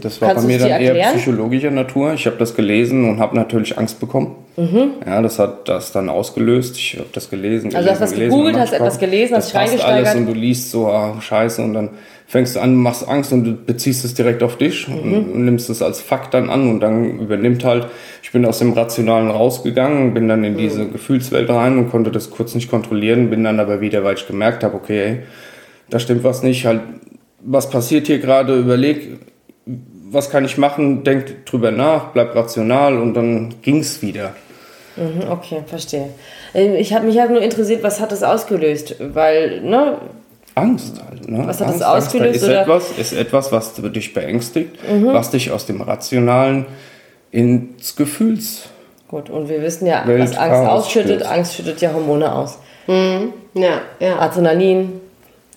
Das 0.00 0.20
war 0.20 0.28
Kannst 0.30 0.46
bei 0.46 0.52
mir 0.52 0.58
dann 0.58 0.80
eher 0.80 1.12
psychologischer 1.12 1.70
Natur. 1.70 2.14
Ich 2.14 2.26
habe 2.26 2.36
das 2.36 2.54
gelesen 2.54 3.08
und 3.08 3.18
habe 3.20 3.36
natürlich 3.36 3.76
Angst 3.78 4.00
bekommen. 4.00 4.36
Ja, 5.04 5.20
das 5.20 5.38
hat 5.38 5.68
das 5.68 5.92
dann 5.92 6.08
ausgelöst. 6.08 6.76
Ich 6.76 6.96
habe 6.98 7.08
das 7.12 7.28
gelesen. 7.28 7.70
Mhm. 7.70 7.76
Also 7.76 7.90
hast 7.90 8.00
was 8.00 8.12
gelesen 8.12 8.30
gegoogelt, 8.30 8.56
hast 8.58 8.72
etwas 8.72 8.98
gelesen, 8.98 9.36
hast 9.36 9.54
das 9.54 9.70
dich 9.72 9.84
alles 9.84 10.14
und 10.14 10.26
du 10.26 10.32
liest 10.32 10.70
so, 10.70 10.86
ah, 10.86 11.20
scheiße, 11.20 11.60
und 11.62 11.74
dann 11.74 11.90
fängst 12.26 12.56
du 12.56 12.60
an, 12.60 12.74
machst 12.74 13.06
Angst 13.06 13.32
und 13.32 13.44
du 13.44 13.52
beziehst 13.52 14.04
es 14.04 14.14
direkt 14.14 14.42
auf 14.42 14.56
dich 14.56 14.88
Mhm. 14.88 15.12
und, 15.34 15.44
nimmst 15.44 15.68
es 15.70 15.82
als 15.82 16.00
Fakt 16.00 16.34
dann 16.34 16.48
an 16.50 16.70
und 16.70 16.80
dann 16.80 17.18
übernimmt 17.18 17.64
halt, 17.64 17.86
ich 18.22 18.32
bin 18.32 18.46
aus 18.46 18.60
dem 18.60 18.72
Rationalen 18.72 19.30
rausgegangen, 19.30 20.14
bin 20.14 20.28
dann 20.28 20.38
Mhm. 20.40 20.44
in 20.46 20.56
diese 20.56 20.86
Gefühlswelt 20.88 21.50
rein 21.50 21.76
und 21.78 21.90
konnte 21.90 22.10
das 22.10 22.30
kurz 22.30 22.54
nicht 22.54 22.70
kontrollieren, 22.70 23.30
bin 23.30 23.44
dann 23.44 23.60
aber 23.60 23.80
wieder, 23.80 24.04
weil 24.04 24.14
ich 24.14 24.26
gemerkt 24.26 24.64
habe, 24.64 24.74
okay, 24.76 25.00
ey, 25.04 25.18
da 25.90 25.98
stimmt 25.98 26.24
was 26.24 26.42
nicht, 26.42 26.64
halt, 26.64 26.80
was 27.44 27.70
passiert 27.70 28.06
hier 28.06 28.18
gerade, 28.18 28.56
überleg, 28.58 29.18
was 30.10 30.30
kann 30.30 30.44
ich 30.44 30.58
machen, 30.58 31.04
denk 31.04 31.44
drüber 31.46 31.70
nach, 31.70 32.08
bleib 32.12 32.34
rational 32.34 32.98
und 32.98 33.14
dann 33.14 33.54
ging's 33.62 34.02
wieder. 34.02 34.34
Mhm, 34.96 35.28
Okay, 35.30 35.62
verstehe. 35.66 36.10
Äh, 36.54 36.76
Ich 36.78 36.92
habe 36.94 37.06
mich 37.06 37.18
halt 37.18 37.30
nur 37.30 37.42
interessiert, 37.42 37.82
was 37.82 38.00
hat 38.00 38.12
das 38.12 38.22
ausgelöst? 38.22 38.96
Weil, 39.00 39.60
ne, 39.62 39.98
Angst 40.54 41.02
halt. 41.04 41.28
Ne? 41.28 41.42
Was 41.46 41.60
hat 41.60 41.68
das 41.68 41.82
Angst, 41.82 41.84
Angst, 41.84 42.06
ausgelöst, 42.06 42.36
Ist 42.36 42.44
oder? 42.44 42.54
Mhm. 42.54 42.62
etwas, 42.62 42.90
ist 42.98 43.12
etwas, 43.12 43.50
was 43.52 43.74
dich 43.74 44.14
beängstigt, 44.14 44.76
was 45.02 45.30
dich 45.30 45.50
aus 45.50 45.66
dem 45.66 45.80
Rationalen 45.80 46.66
ins 47.32 47.96
Gefühlsleben 47.96 48.70
Gut, 49.08 49.30
und 49.30 49.48
wir 49.48 49.60
wissen 49.62 49.86
ja, 49.86 50.06
Welt 50.06 50.22
was 50.22 50.36
Angst 50.36 50.70
ausschüttet. 50.70 51.24
Angst 51.24 51.54
schüttet 51.54 51.80
ja 51.80 51.92
Hormone 51.92 52.32
aus. 52.32 52.58
Ja, 52.86 53.80
ja. 54.00 54.18
Adrenalin, 54.18 55.00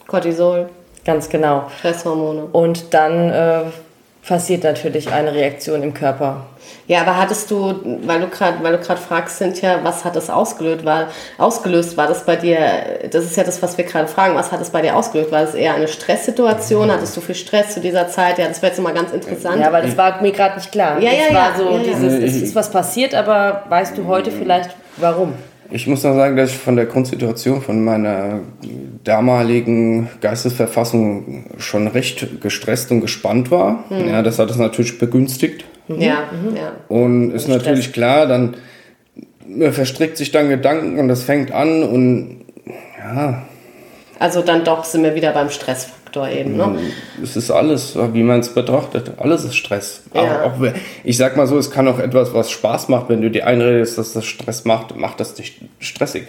Cortisol, 0.07 0.69
ganz 1.07 1.29
genau. 1.29 1.63
Stresshormone. 1.79 2.49
Und 2.51 2.93
dann 2.93 3.31
äh, 3.31 3.61
passiert 4.27 4.63
natürlich 4.63 5.11
eine 5.11 5.33
Reaktion 5.33 5.81
im 5.81 5.93
Körper. 5.93 6.45
Ja, 6.87 7.01
aber 7.01 7.17
hattest 7.17 7.49
du, 7.49 7.75
weil 8.05 8.19
du 8.19 8.27
gerade, 8.27 8.57
weil 8.61 8.73
du 8.73 8.79
gerade 8.79 8.99
fragst, 8.99 9.37
Cynthia, 9.37 9.79
was 9.83 10.03
hat 10.05 10.15
das 10.15 10.29
ausgelöst? 10.29 10.85
War, 10.85 11.07
ausgelöst? 11.37 11.97
War 11.97 12.07
das 12.07 12.25
bei 12.25 12.35
dir, 12.35 12.59
das 13.09 13.23
ist 13.25 13.37
ja 13.37 13.43
das, 13.43 13.61
was 13.61 13.77
wir 13.77 13.85
gerade 13.85 14.07
fragen, 14.07 14.35
was 14.35 14.51
hat 14.51 14.61
es 14.61 14.69
bei 14.69 14.81
dir 14.81 14.95
ausgelöst? 14.95 15.31
War 15.31 15.41
das 15.41 15.55
eher 15.55 15.75
eine 15.75 15.87
Stresssituation? 15.87 16.91
Hattest 16.91 17.15
du 17.15 17.21
viel 17.21 17.35
Stress 17.35 17.73
zu 17.73 17.79
dieser 17.79 18.09
Zeit? 18.09 18.37
Ja, 18.37 18.47
das 18.47 18.61
wäre 18.61 18.71
jetzt 18.71 18.81
mal 18.81 18.93
ganz 18.93 19.11
interessant. 19.11 19.61
Ja, 19.61 19.71
weil 19.71 19.83
das 19.83 19.97
war 19.97 20.21
mir 20.21 20.31
gerade 20.31 20.55
nicht 20.55 20.71
klar. 20.71 20.99
Ja, 20.99 21.11
das 21.11 21.29
ja, 21.29 21.35
war 21.35 21.49
ja, 21.51 21.57
so 21.57 21.69
ja, 21.69 21.77
ja. 21.77 21.83
dieses, 21.83 22.35
es 22.35 22.41
ist 22.41 22.55
was 22.55 22.69
passiert, 22.69 23.15
aber 23.15 23.63
weißt 23.69 23.97
du 23.97 24.07
heute 24.07 24.31
vielleicht 24.31 24.71
warum? 24.97 25.33
Ich 25.69 25.85
muss 25.87 26.03
noch 26.03 26.15
sagen, 26.15 26.37
dass 26.37 26.51
ich 26.51 26.57
von 26.57 26.75
der 26.75 26.85
Grundsituation 26.85 27.61
von 27.61 27.83
meiner 27.83 28.39
damaligen 29.03 30.09
Geistesverfassung 30.21 31.45
schon 31.57 31.87
recht 31.87 32.41
gestresst 32.41 32.91
und 32.91 33.01
gespannt 33.01 33.51
war. 33.51 33.83
Ja, 33.89 34.21
das 34.21 34.39
hat 34.39 34.49
es 34.49 34.57
natürlich 34.57 34.97
begünstigt. 34.97 35.65
ja, 35.87 35.97
ja. 36.55 36.71
Und 36.87 37.31
ist 37.31 37.47
natürlich 37.47 37.91
klar, 37.91 38.27
dann 38.27 38.55
man 39.47 39.73
verstrickt 39.73 40.17
sich 40.17 40.31
dann 40.31 40.49
Gedanken 40.49 40.99
und 40.99 41.07
das 41.07 41.23
fängt 41.23 41.51
an 41.51 41.83
und 41.83 42.45
ja, 42.99 43.43
Also 44.19 44.41
dann 44.41 44.63
doch 44.63 44.83
sind 44.83 45.03
wir 45.03 45.15
wieder 45.15 45.31
beim 45.31 45.49
Stressfaktor 46.07 46.29
eben, 46.29 46.57
ne? 46.57 46.77
es 47.21 47.35
ist 47.35 47.51
alles, 47.51 47.97
wie 48.13 48.23
man 48.23 48.39
es 48.39 48.49
betrachtet. 48.49 49.11
Alles 49.17 49.43
ist 49.43 49.55
Stress. 49.55 50.01
Ja. 50.13 50.43
Auch, 50.43 50.59
auch, 50.59 50.73
ich 51.03 51.17
sag 51.17 51.37
mal 51.37 51.47
so, 51.47 51.57
es 51.57 51.71
kann 51.71 51.87
auch 51.87 51.99
etwas, 51.99 52.33
was 52.33 52.49
Spaß 52.51 52.89
macht, 52.89 53.09
wenn 53.09 53.21
du 53.21 53.29
dir 53.29 53.45
einredest, 53.45 53.97
dass 53.97 54.13
das 54.13 54.25
Stress 54.25 54.65
macht, 54.65 54.95
macht 54.95 55.19
das 55.19 55.33
dich 55.33 55.59
stressig. 55.79 56.23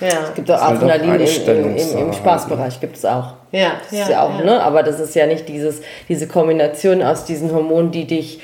Ja, 0.00 0.08
Es 0.28 0.34
gibt 0.34 0.50
auch 0.50 0.60
halt 0.60 0.78
auch 0.78 0.82
Adrenalin 0.82 1.20
im, 1.20 1.46
im, 1.46 1.76
im, 1.76 1.98
im 1.98 2.12
Spaßbereich, 2.12 2.80
gibt 2.80 2.96
es 2.96 3.04
auch. 3.04 3.34
ja, 3.52 3.74
Das 3.90 4.00
ist 4.00 4.08
ja 4.08 4.22
auch, 4.24 4.42
ne? 4.44 4.60
Aber 4.60 4.82
das 4.82 4.98
ist 4.98 5.14
ja 5.14 5.26
nicht 5.26 5.48
dieses, 5.48 5.80
diese 6.08 6.26
Kombination 6.26 7.00
aus 7.02 7.24
diesen 7.24 7.52
Hormonen, 7.52 7.92
die 7.92 8.04
dich, 8.04 8.40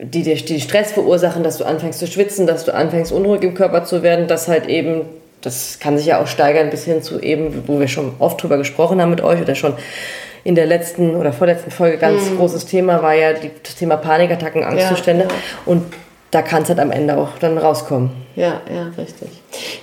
die 0.00 0.22
dir 0.22 0.34
die 0.34 0.60
Stress 0.60 0.92
verursachen, 0.92 1.42
dass 1.44 1.58
du 1.58 1.64
anfängst 1.64 2.00
zu 2.00 2.06
schwitzen, 2.08 2.46
dass 2.46 2.64
du 2.64 2.74
anfängst 2.74 3.12
unruhig 3.12 3.42
im 3.42 3.54
Körper 3.54 3.84
zu 3.84 4.02
werden, 4.02 4.26
das 4.26 4.48
halt 4.48 4.66
eben, 4.66 5.02
das 5.40 5.78
kann 5.78 5.96
sich 5.96 6.06
ja 6.06 6.20
auch 6.20 6.26
steigern 6.26 6.68
bis 6.68 6.84
hin 6.84 7.00
zu 7.00 7.20
eben, 7.20 7.62
wo 7.68 7.78
wir 7.78 7.86
schon 7.88 8.14
oft 8.18 8.42
drüber 8.42 8.58
gesprochen 8.58 9.00
haben 9.00 9.10
mit 9.10 9.20
euch 9.20 9.40
oder 9.40 9.54
schon 9.54 9.74
in 10.48 10.54
der 10.54 10.64
letzten 10.64 11.14
oder 11.14 11.34
vorletzten 11.34 11.70
Folge 11.70 11.98
ganz 11.98 12.34
großes 12.34 12.64
Thema 12.64 13.02
war 13.02 13.12
ja 13.12 13.34
die, 13.34 13.50
das 13.62 13.74
Thema 13.74 13.98
Panikattacken, 13.98 14.64
Angstzustände 14.64 15.24
ja. 15.24 15.30
und 15.66 15.84
da 16.30 16.40
kann 16.40 16.62
es 16.62 16.70
halt 16.70 16.80
am 16.80 16.90
Ende 16.90 17.18
auch 17.18 17.36
dann 17.38 17.58
rauskommen. 17.58 18.12
Ja, 18.34 18.62
ja, 18.74 18.90
richtig. 18.96 19.28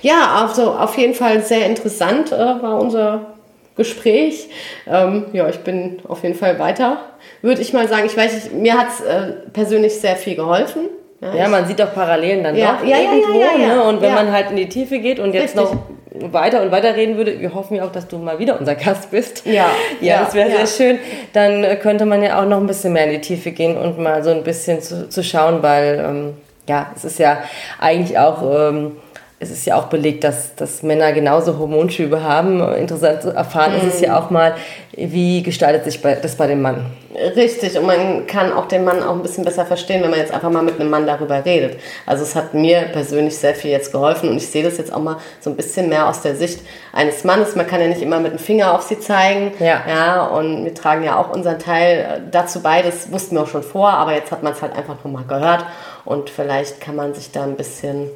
Ja, 0.02 0.44
also 0.44 0.72
auf 0.72 0.98
jeden 0.98 1.14
Fall 1.14 1.44
sehr 1.44 1.66
interessant 1.66 2.32
äh, 2.32 2.36
war 2.36 2.80
unser 2.80 3.36
Gespräch. 3.76 4.48
Ähm, 4.88 5.26
ja, 5.32 5.48
ich 5.48 5.60
bin 5.60 6.00
auf 6.08 6.24
jeden 6.24 6.34
Fall 6.34 6.58
weiter, 6.58 6.98
würde 7.42 7.62
ich 7.62 7.72
mal 7.72 7.86
sagen. 7.86 8.06
Ich 8.06 8.16
weiß 8.16 8.34
nicht, 8.34 8.52
mir 8.52 8.76
hat 8.76 8.88
es 8.88 9.00
äh, 9.02 9.34
persönlich 9.52 10.00
sehr 10.00 10.16
viel 10.16 10.34
geholfen. 10.34 10.88
Ja, 11.20 11.34
Ja, 11.34 11.48
man 11.48 11.66
sieht 11.66 11.80
auch 11.80 11.94
Parallelen 11.94 12.44
dann 12.44 12.56
Ja, 12.56 12.78
doch 12.80 12.86
ja, 12.86 12.98
irgendwo. 12.98 13.38
Ne? 13.58 13.82
Und 13.84 14.00
wenn 14.02 14.14
man 14.14 14.30
halt 14.32 14.50
in 14.50 14.56
die 14.56 14.68
Tiefe 14.68 14.98
geht 14.98 15.18
und 15.18 15.32
jetzt 15.34 15.56
Richtig. 15.56 15.72
noch 15.74 16.32
weiter 16.32 16.62
und 16.62 16.70
weiter 16.70 16.94
reden 16.96 17.16
würde, 17.16 17.40
wir 17.40 17.54
hoffen 17.54 17.76
ja 17.76 17.84
auch, 17.84 17.92
dass 17.92 18.06
du 18.08 18.18
mal 18.18 18.38
wieder 18.38 18.58
unser 18.58 18.74
Gast 18.74 19.10
bist. 19.10 19.44
Ja, 19.46 19.66
ja, 20.00 20.24
das 20.24 20.34
wäre 20.34 20.50
ja. 20.50 20.56
sehr 20.58 20.66
schön. 20.66 20.98
Dann 21.32 21.64
äh, 21.64 21.76
könnte 21.76 22.06
man 22.06 22.22
ja 22.22 22.40
auch 22.40 22.46
noch 22.46 22.58
ein 22.58 22.66
bisschen 22.66 22.92
mehr 22.92 23.04
in 23.04 23.10
die 23.12 23.20
Tiefe 23.20 23.50
gehen 23.50 23.76
und 23.76 23.98
mal 23.98 24.22
so 24.24 24.30
ein 24.30 24.42
bisschen 24.42 24.80
zu, 24.80 25.08
zu 25.08 25.22
schauen, 25.22 25.62
weil 25.62 26.04
ähm, 26.06 26.34
ja, 26.68 26.90
es 26.96 27.04
ist 27.04 27.18
ja 27.18 27.38
eigentlich 27.78 28.18
auch 28.18 28.42
ähm, 28.42 28.92
es 29.38 29.50
ist 29.50 29.66
ja 29.66 29.76
auch 29.76 29.84
belegt, 29.88 30.24
dass, 30.24 30.54
dass 30.54 30.82
Männer 30.82 31.12
genauso 31.12 31.58
Hormonschübe 31.58 32.22
haben. 32.22 32.60
Interessant 32.74 33.20
zu 33.20 33.30
erfahren 33.34 33.74
ist 33.76 33.84
es 33.84 34.00
Mhm. 34.00 34.06
ja 34.06 34.18
auch 34.18 34.30
mal, 34.30 34.54
wie 34.96 35.42
gestaltet 35.42 35.84
sich 35.84 36.00
das 36.00 36.36
bei 36.36 36.46
dem 36.46 36.62
Mann. 36.62 36.86
Richtig, 37.16 37.78
und 37.78 37.86
man 37.86 38.26
kann 38.26 38.52
auch 38.52 38.66
den 38.66 38.84
Mann 38.84 39.02
auch 39.02 39.14
ein 39.14 39.22
bisschen 39.22 39.44
besser 39.44 39.64
verstehen, 39.64 40.02
wenn 40.02 40.10
man 40.10 40.18
jetzt 40.18 40.34
einfach 40.34 40.50
mal 40.50 40.62
mit 40.62 40.78
einem 40.78 40.90
Mann 40.90 41.06
darüber 41.06 41.42
redet. 41.42 41.80
Also 42.04 42.24
es 42.24 42.34
hat 42.34 42.52
mir 42.52 42.82
persönlich 42.92 43.38
sehr 43.38 43.54
viel 43.54 43.70
jetzt 43.70 43.90
geholfen 43.90 44.28
und 44.28 44.36
ich 44.36 44.48
sehe 44.48 44.62
das 44.62 44.76
jetzt 44.76 44.92
auch 44.92 45.00
mal 45.00 45.16
so 45.40 45.48
ein 45.48 45.56
bisschen 45.56 45.88
mehr 45.88 46.08
aus 46.08 46.20
der 46.20 46.36
Sicht 46.36 46.60
eines 46.92 47.24
Mannes. 47.24 47.56
Man 47.56 47.66
kann 47.66 47.80
ja 47.80 47.88
nicht 47.88 48.02
immer 48.02 48.20
mit 48.20 48.32
dem 48.32 48.38
Finger 48.38 48.74
auf 48.74 48.82
sie 48.82 49.00
zeigen. 49.00 49.52
Ja. 49.60 49.80
ja 49.88 50.26
und 50.26 50.64
wir 50.64 50.74
tragen 50.74 51.04
ja 51.04 51.18
auch 51.18 51.30
unseren 51.30 51.58
Teil 51.58 51.98
äh, 51.98 52.20
dazu 52.30 52.60
bei. 52.60 52.82
Das 52.82 53.10
wussten 53.10 53.36
wir 53.36 53.44
auch 53.44 53.48
schon 53.48 53.62
vor, 53.62 53.88
aber 53.88 54.12
jetzt 54.12 54.30
hat 54.30 54.42
man 54.42 54.52
es 54.52 54.60
halt 54.60 54.76
einfach 54.76 54.96
nochmal 55.02 55.24
gehört 55.26 55.64
und 56.04 56.28
vielleicht 56.28 56.82
kann 56.82 56.96
man 56.96 57.14
sich 57.14 57.32
da 57.32 57.44
ein 57.44 57.56
bisschen, 57.56 58.10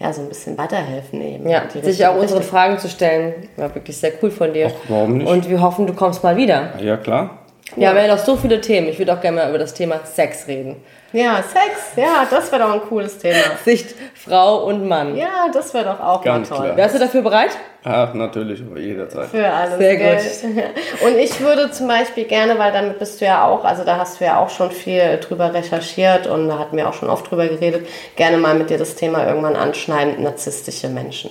ja, 0.00 0.12
so 0.12 0.22
ein 0.22 0.28
bisschen 0.28 0.58
weiterhelfen 0.58 1.20
eben. 1.20 1.48
Ja, 1.48 1.62
sich 1.70 2.04
auch 2.04 2.16
unsere 2.16 2.40
Richtung. 2.40 2.42
Fragen 2.42 2.78
zu 2.80 2.88
stellen. 2.88 3.48
War 3.56 3.72
wirklich 3.72 3.96
sehr 3.96 4.12
cool 4.20 4.32
von 4.32 4.52
dir. 4.52 4.72
Ach, 4.74 4.88
warum 4.88 5.18
nicht? 5.18 5.30
Und 5.30 5.48
wir 5.48 5.60
hoffen, 5.60 5.86
du 5.86 5.92
kommst 5.92 6.24
mal 6.24 6.36
wieder. 6.36 6.72
Ja, 6.80 6.96
klar. 6.96 7.45
Ja, 7.74 7.92
wir 7.94 8.00
haben 8.02 8.08
ja 8.08 8.14
noch 8.14 8.24
so 8.24 8.36
viele 8.36 8.60
Themen. 8.60 8.88
Ich 8.88 8.98
würde 8.98 9.12
auch 9.12 9.20
gerne 9.20 9.38
mal 9.38 9.48
über 9.48 9.58
das 9.58 9.74
Thema 9.74 10.00
Sex 10.04 10.46
reden. 10.46 10.76
Ja, 11.12 11.36
Sex, 11.42 11.96
ja, 11.96 12.26
das 12.30 12.50
wäre 12.52 12.62
doch 12.62 12.72
ein 12.74 12.80
cooles 12.82 13.18
Thema. 13.18 13.38
Sicht 13.64 13.94
Frau 14.14 14.64
und 14.66 14.86
Mann. 14.86 15.16
Ja, 15.16 15.48
das 15.52 15.72
wäre 15.74 15.84
doch 15.84 16.00
auch 16.00 16.22
Ganz 16.22 16.48
mal 16.50 16.56
toll. 16.56 16.64
klar. 16.66 16.76
Wärst 16.76 16.94
du 16.94 16.98
dafür 17.00 17.22
bereit? 17.22 17.50
Ach, 17.84 18.12
natürlich, 18.14 18.60
aber 18.62 18.78
jederzeit. 18.78 19.26
Für 19.28 19.48
alles 19.48 19.78
Sehr 19.78 19.96
Geld. 19.96 20.20
gut. 20.42 20.62
Und 21.06 21.18
ich 21.18 21.40
würde 21.40 21.70
zum 21.70 21.88
Beispiel 21.88 22.24
gerne, 22.24 22.58
weil 22.58 22.72
damit 22.72 22.98
bist 22.98 23.20
du 23.20 23.24
ja 23.24 23.46
auch, 23.46 23.64
also 23.64 23.84
da 23.84 23.96
hast 23.98 24.20
du 24.20 24.24
ja 24.24 24.38
auch 24.38 24.50
schon 24.50 24.70
viel 24.70 25.18
drüber 25.18 25.52
recherchiert 25.54 26.26
und 26.26 26.48
da 26.48 26.58
hatten 26.58 26.76
wir 26.76 26.88
auch 26.88 26.94
schon 26.94 27.08
oft 27.10 27.30
drüber 27.30 27.46
geredet, 27.48 27.86
gerne 28.16 28.36
mal 28.38 28.54
mit 28.54 28.70
dir 28.70 28.78
das 28.78 28.94
Thema 28.96 29.26
irgendwann 29.26 29.56
anschneiden, 29.56 30.22
narzisstische 30.22 30.88
Menschen. 30.88 31.30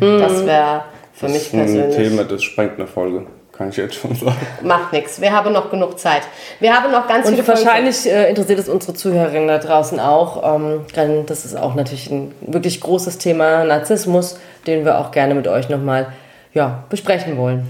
Das 0.00 0.46
wäre 0.46 0.84
für 1.12 1.26
Das 1.26 1.32
mich 1.32 1.42
ist 1.42 1.52
ein 1.54 1.58
persönlich. 1.64 1.96
Thema, 1.96 2.24
das 2.24 2.42
sprengt 2.42 2.78
eine 2.78 2.86
Folge, 2.86 3.26
kann 3.60 3.68
ich 3.68 3.76
jetzt 3.76 3.96
schon 3.96 4.14
sagen. 4.14 4.38
Macht 4.62 4.90
nichts. 4.94 5.20
Wir 5.20 5.32
haben 5.32 5.52
noch 5.52 5.70
genug 5.70 5.98
Zeit. 5.98 6.22
Wir 6.60 6.74
haben 6.74 6.90
noch 6.90 7.06
ganz 7.06 7.28
Und 7.28 7.34
viele 7.34 7.46
wahrscheinlich 7.46 8.06
äh, 8.06 8.30
interessiert 8.30 8.58
es 8.58 8.70
unsere 8.70 8.94
Zuhörerinnen 8.94 9.48
da 9.48 9.58
draußen 9.58 10.00
auch. 10.00 10.56
Ähm, 10.56 10.86
denn 10.96 11.26
das 11.26 11.44
ist 11.44 11.58
auch 11.58 11.74
natürlich 11.74 12.10
ein 12.10 12.34
wirklich 12.40 12.80
großes 12.80 13.18
Thema 13.18 13.64
Narzissmus, 13.64 14.40
den 14.66 14.86
wir 14.86 14.98
auch 14.98 15.10
gerne 15.10 15.34
mit 15.34 15.46
euch 15.46 15.68
nochmal 15.68 16.06
ja, 16.54 16.84
besprechen 16.88 17.36
wollen. 17.36 17.68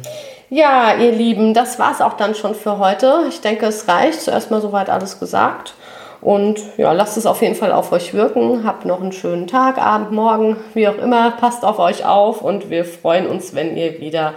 Ja, 0.49 0.95
ihr 0.95 1.11
Lieben, 1.11 1.55
das 1.55 1.81
war's 1.81 2.01
auch 2.01 2.13
dann 2.13 2.37
schon 2.37 2.55
für 2.55 2.79
heute. 2.79 3.25
Ich 3.29 3.41
denke, 3.41 3.67
es 3.67 3.89
reicht. 3.89 4.21
Zuerst 4.21 4.53
mal 4.53 4.61
soweit 4.61 4.91
alles 4.91 5.19
gesagt. 5.19 5.75
Und 6.21 6.61
ja, 6.77 6.93
lasst 6.93 7.17
es 7.17 7.27
auf 7.27 7.43
jeden 7.43 7.57
Fall 7.57 7.73
auf 7.73 7.91
euch 7.91 8.15
wirken. 8.15 8.63
Habt 8.65 8.85
noch 8.85 9.01
einen 9.01 9.11
schönen 9.11 9.49
Tag, 9.49 9.79
Abend, 9.79 10.13
Morgen, 10.13 10.57
wie 10.73 10.87
auch 10.87 10.99
immer. 10.99 11.33
Passt 11.33 11.65
auf 11.65 11.81
euch 11.81 12.05
auf 12.07 12.43
und 12.43 12.71
wir 12.71 12.85
freuen 12.85 13.27
uns, 13.27 13.57
wenn 13.57 13.77
ihr 13.77 13.99
wieder 13.99 14.35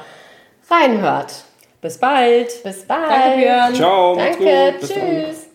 reinhört. 0.73 1.43
Bis 1.81 1.97
bald. 1.97 2.63
Bis 2.63 2.87
bald. 2.87 3.09
Danke, 3.09 3.37
Björn. 3.37 3.75
Ciao, 3.75 4.15
Danke, 4.15 4.73
tschüss. 4.79 5.52